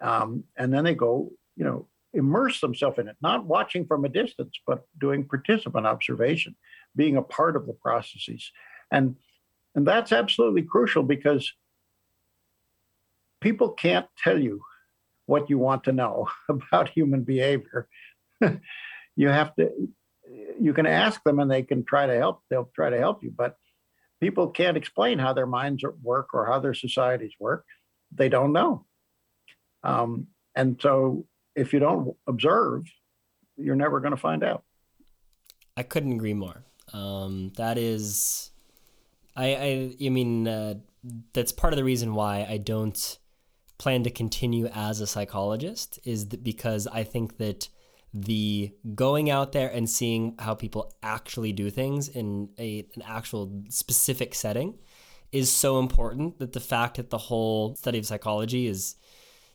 [0.00, 1.86] um, and then they go you know
[2.16, 6.56] immerse themselves in it, not watching from a distance, but doing participant observation,
[6.94, 8.50] being a part of the processes,
[8.90, 9.16] and
[9.74, 11.52] and that's absolutely crucial because
[13.40, 14.62] people can't tell you
[15.26, 17.88] what you want to know about human behavior.
[19.16, 19.70] you have to
[20.58, 23.32] you can ask them and they can try to help they'll try to help you
[23.34, 23.56] but
[24.20, 27.64] people can't explain how their minds work or how their societies work.
[28.12, 28.86] They don't know.
[29.82, 31.26] Um, and so
[31.56, 32.84] if you don't observe
[33.56, 34.64] you're never going to find out.
[35.76, 36.64] I couldn't agree more.
[36.92, 38.50] Um, that is
[39.34, 40.74] i i, I mean uh,
[41.32, 43.18] that's part of the reason why i don't
[43.78, 47.68] plan to continue as a psychologist is that because i think that
[48.14, 53.64] the going out there and seeing how people actually do things in a, an actual
[53.68, 54.78] specific setting
[55.32, 58.94] is so important that the fact that the whole study of psychology is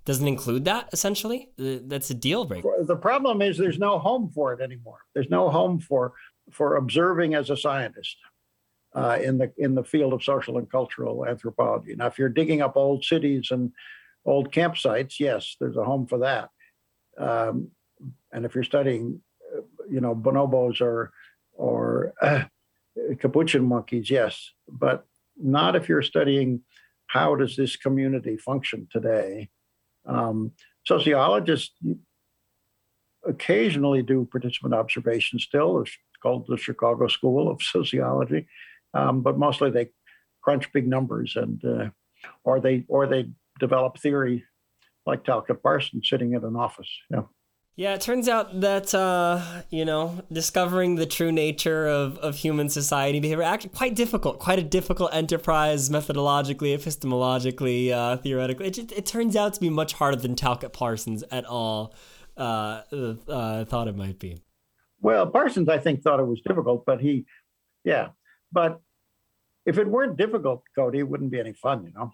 [0.06, 1.50] doesn't include that essentially?
[1.58, 2.70] That's a deal breaker.
[2.82, 5.00] The problem is there's no home for it anymore.
[5.14, 6.14] There's no home for
[6.52, 8.18] for observing as a scientist
[8.96, 11.96] uh, in the in the field of social and cultural anthropology.
[11.96, 13.72] Now if you're digging up old cities and
[14.26, 16.50] old campsites yes there's a home for that.
[17.18, 17.72] Um,
[18.32, 19.22] and if you're studying,
[19.56, 21.12] uh, you know, bonobos or
[21.54, 22.44] or uh,
[23.20, 25.06] capuchin monkeys, yes, but
[25.38, 26.62] not if you're studying
[27.08, 29.50] how does this community function today.
[30.06, 30.52] Um,
[30.86, 31.74] sociologists
[33.26, 35.82] occasionally do participant observation still.
[35.82, 38.48] It's called the Chicago School of Sociology,
[38.94, 39.90] um, but mostly they
[40.42, 41.90] crunch big numbers and uh,
[42.44, 43.30] or they or they
[43.60, 44.44] develop theory
[45.06, 46.90] like Talcott Parsons sitting in an office.
[47.10, 47.24] Yeah.
[47.78, 52.70] Yeah, it turns out that uh, you know discovering the true nature of, of human
[52.70, 58.68] society behavior actually quite difficult, quite a difficult enterprise methodologically, epistemologically, uh, theoretically.
[58.68, 61.94] It, it turns out to be much harder than Talcott Parsons at all
[62.38, 62.82] uh,
[63.28, 64.42] uh, thought it might be.
[65.02, 67.26] Well, Parsons, I think, thought it was difficult, but he,
[67.84, 68.10] yeah,
[68.52, 68.82] but
[69.66, 72.12] if it weren't difficult, Cody, it wouldn't be any fun, you know.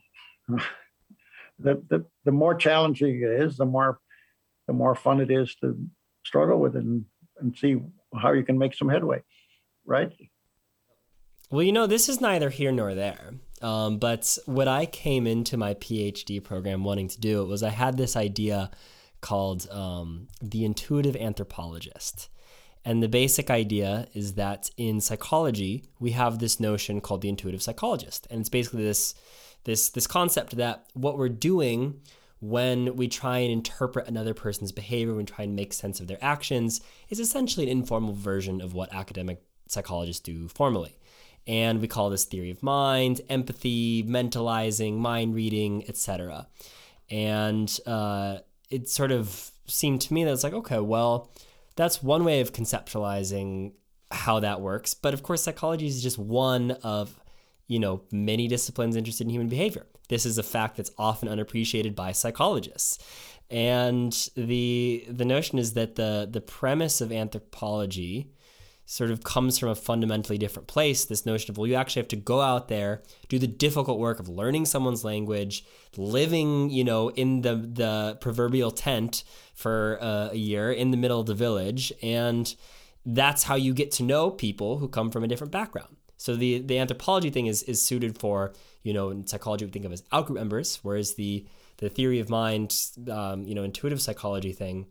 [1.60, 4.00] the, the the more challenging it is, the more
[4.68, 5.78] the more fun it is to
[6.26, 7.06] struggle with it and,
[7.40, 7.78] and see
[8.16, 9.22] how you can make some headway,
[9.86, 10.12] right?
[11.50, 13.36] Well, you know, this is neither here nor there.
[13.62, 17.98] Um, but what I came into my PhD program wanting to do was I had
[17.98, 18.70] this idea
[19.22, 22.30] called um, the intuitive anthropologist.
[22.86, 27.62] And the basic idea is that in psychology, we have this notion called the intuitive
[27.62, 28.28] psychologist.
[28.30, 29.16] And it's basically this
[29.64, 32.00] this this concept that what we're doing
[32.40, 36.08] when we try and interpret another person's behavior, when we try and make sense of
[36.08, 40.98] their actions, is essentially an informal version of what academic psychologists do formally.
[41.48, 46.48] And we call this theory of mind, empathy, mentalizing, mind reading, etc.
[47.10, 51.32] And uh, it sort of seemed to me that it's like, okay, well,
[51.76, 53.74] that's one way of conceptualizing
[54.12, 54.94] how that works.
[54.94, 57.18] But of course, psychology is just one of
[57.68, 59.86] you know many disciplines interested in human behavior.
[60.08, 63.00] This is a fact that's often unappreciated by psychologists.
[63.50, 68.32] And the the notion is that the the premise of anthropology
[68.90, 71.04] sort of comes from a fundamentally different place.
[71.04, 74.20] This notion of well, you actually have to go out there, do the difficult work
[74.20, 75.66] of learning someone's language,
[75.98, 81.20] living, you know, in the the proverbial tent for uh, a year in the middle
[81.20, 82.56] of the village, and
[83.06, 85.96] that's how you get to know people who come from a different background.
[86.18, 88.54] So the the anthropology thing is is suited for
[88.88, 91.46] you know in psychology we think of as outgroup members, whereas the
[91.80, 92.74] the theory of mind,
[93.12, 94.88] um, you know, intuitive psychology thing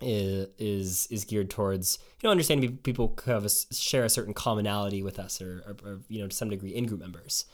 [0.00, 5.02] is is is geared towards you know understanding people have a, share a certain commonality
[5.02, 7.44] with us or, or, or, you know to some degree in group members,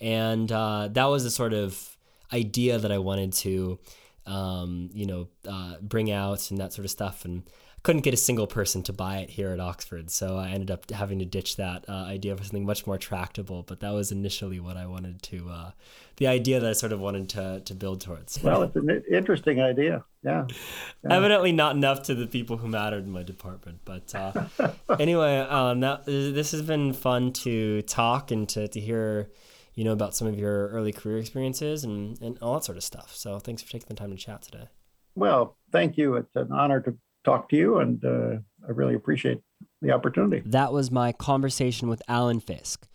[0.00, 1.96] and uh, that was the sort of
[2.32, 3.80] idea that I wanted to
[4.26, 7.24] um, you know uh, bring out and that sort of stuff.
[7.24, 7.42] And
[7.84, 10.90] couldn't get a single person to buy it here at Oxford, so I ended up
[10.90, 13.62] having to ditch that uh, idea for something much more tractable.
[13.62, 15.70] But that was initially what I wanted to, uh,
[16.16, 18.42] the idea that I sort of wanted to to build towards.
[18.42, 20.02] Well, it's an interesting idea.
[20.22, 20.46] Yeah.
[20.48, 21.14] yeah.
[21.14, 24.46] Evidently, not enough to the people who mattered in my department, but uh,
[24.98, 29.30] anyway, um, that, this has been fun to talk and to to hear.
[29.74, 32.84] You know about some of your early career experiences and, and all that sort of
[32.84, 33.12] stuff.
[33.12, 34.68] So thanks for taking the time to chat today.
[35.16, 36.14] Well, thank you.
[36.14, 39.40] It's an honor to talk to you, and uh, I really appreciate
[39.82, 40.42] the opportunity.
[40.46, 42.86] That was my conversation with Alan Fiske.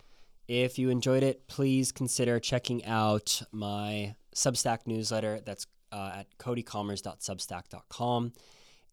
[0.48, 5.40] If you enjoyed it, please consider checking out my Substack newsletter.
[5.44, 8.32] That's uh, at codykommers.substack.com.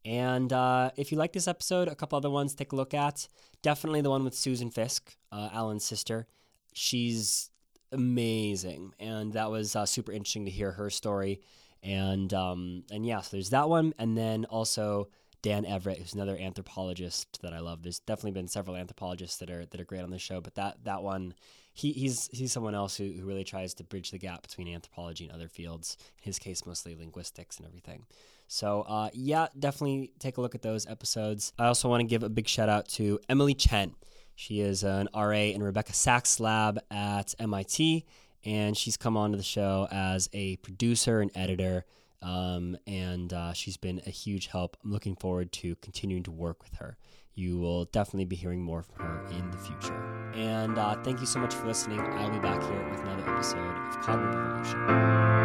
[0.06, 3.28] And uh, if you like this episode, a couple other ones take a look at.
[3.62, 6.28] Definitely the one with Susan Fiske, uh, Alan's sister.
[6.74, 7.50] She's
[7.92, 11.42] amazing, and that was uh, super interesting to hear her story.
[11.84, 15.10] And um, and yeah, so there's that one, and then also
[15.42, 17.84] Dan Everett, who's another anthropologist that I love.
[17.84, 20.84] There's definitely been several anthropologists that are that are great on the show, but that
[20.84, 21.34] that one,
[21.74, 25.26] he, he's he's someone else who, who really tries to bridge the gap between anthropology
[25.26, 25.98] and other fields.
[26.20, 28.06] In his case, mostly linguistics and everything.
[28.48, 31.54] So uh, yeah, definitely take a look at those episodes.
[31.60, 33.94] I also want to give a big shout out to Emily Chen.
[34.36, 38.06] She is an RA in Rebecca Saxe's lab at MIT,
[38.46, 41.86] and she's come onto the show as a producer and editor.
[42.22, 44.78] Um, and uh, she's been a huge help.
[44.84, 46.97] I'm looking forward to continuing to work with her.
[47.36, 50.32] You will definitely be hearing more from her in the future.
[50.34, 51.99] And uh, thank you so much for listening.
[51.99, 55.37] I'll be back here with another episode of Cognitive Revolution.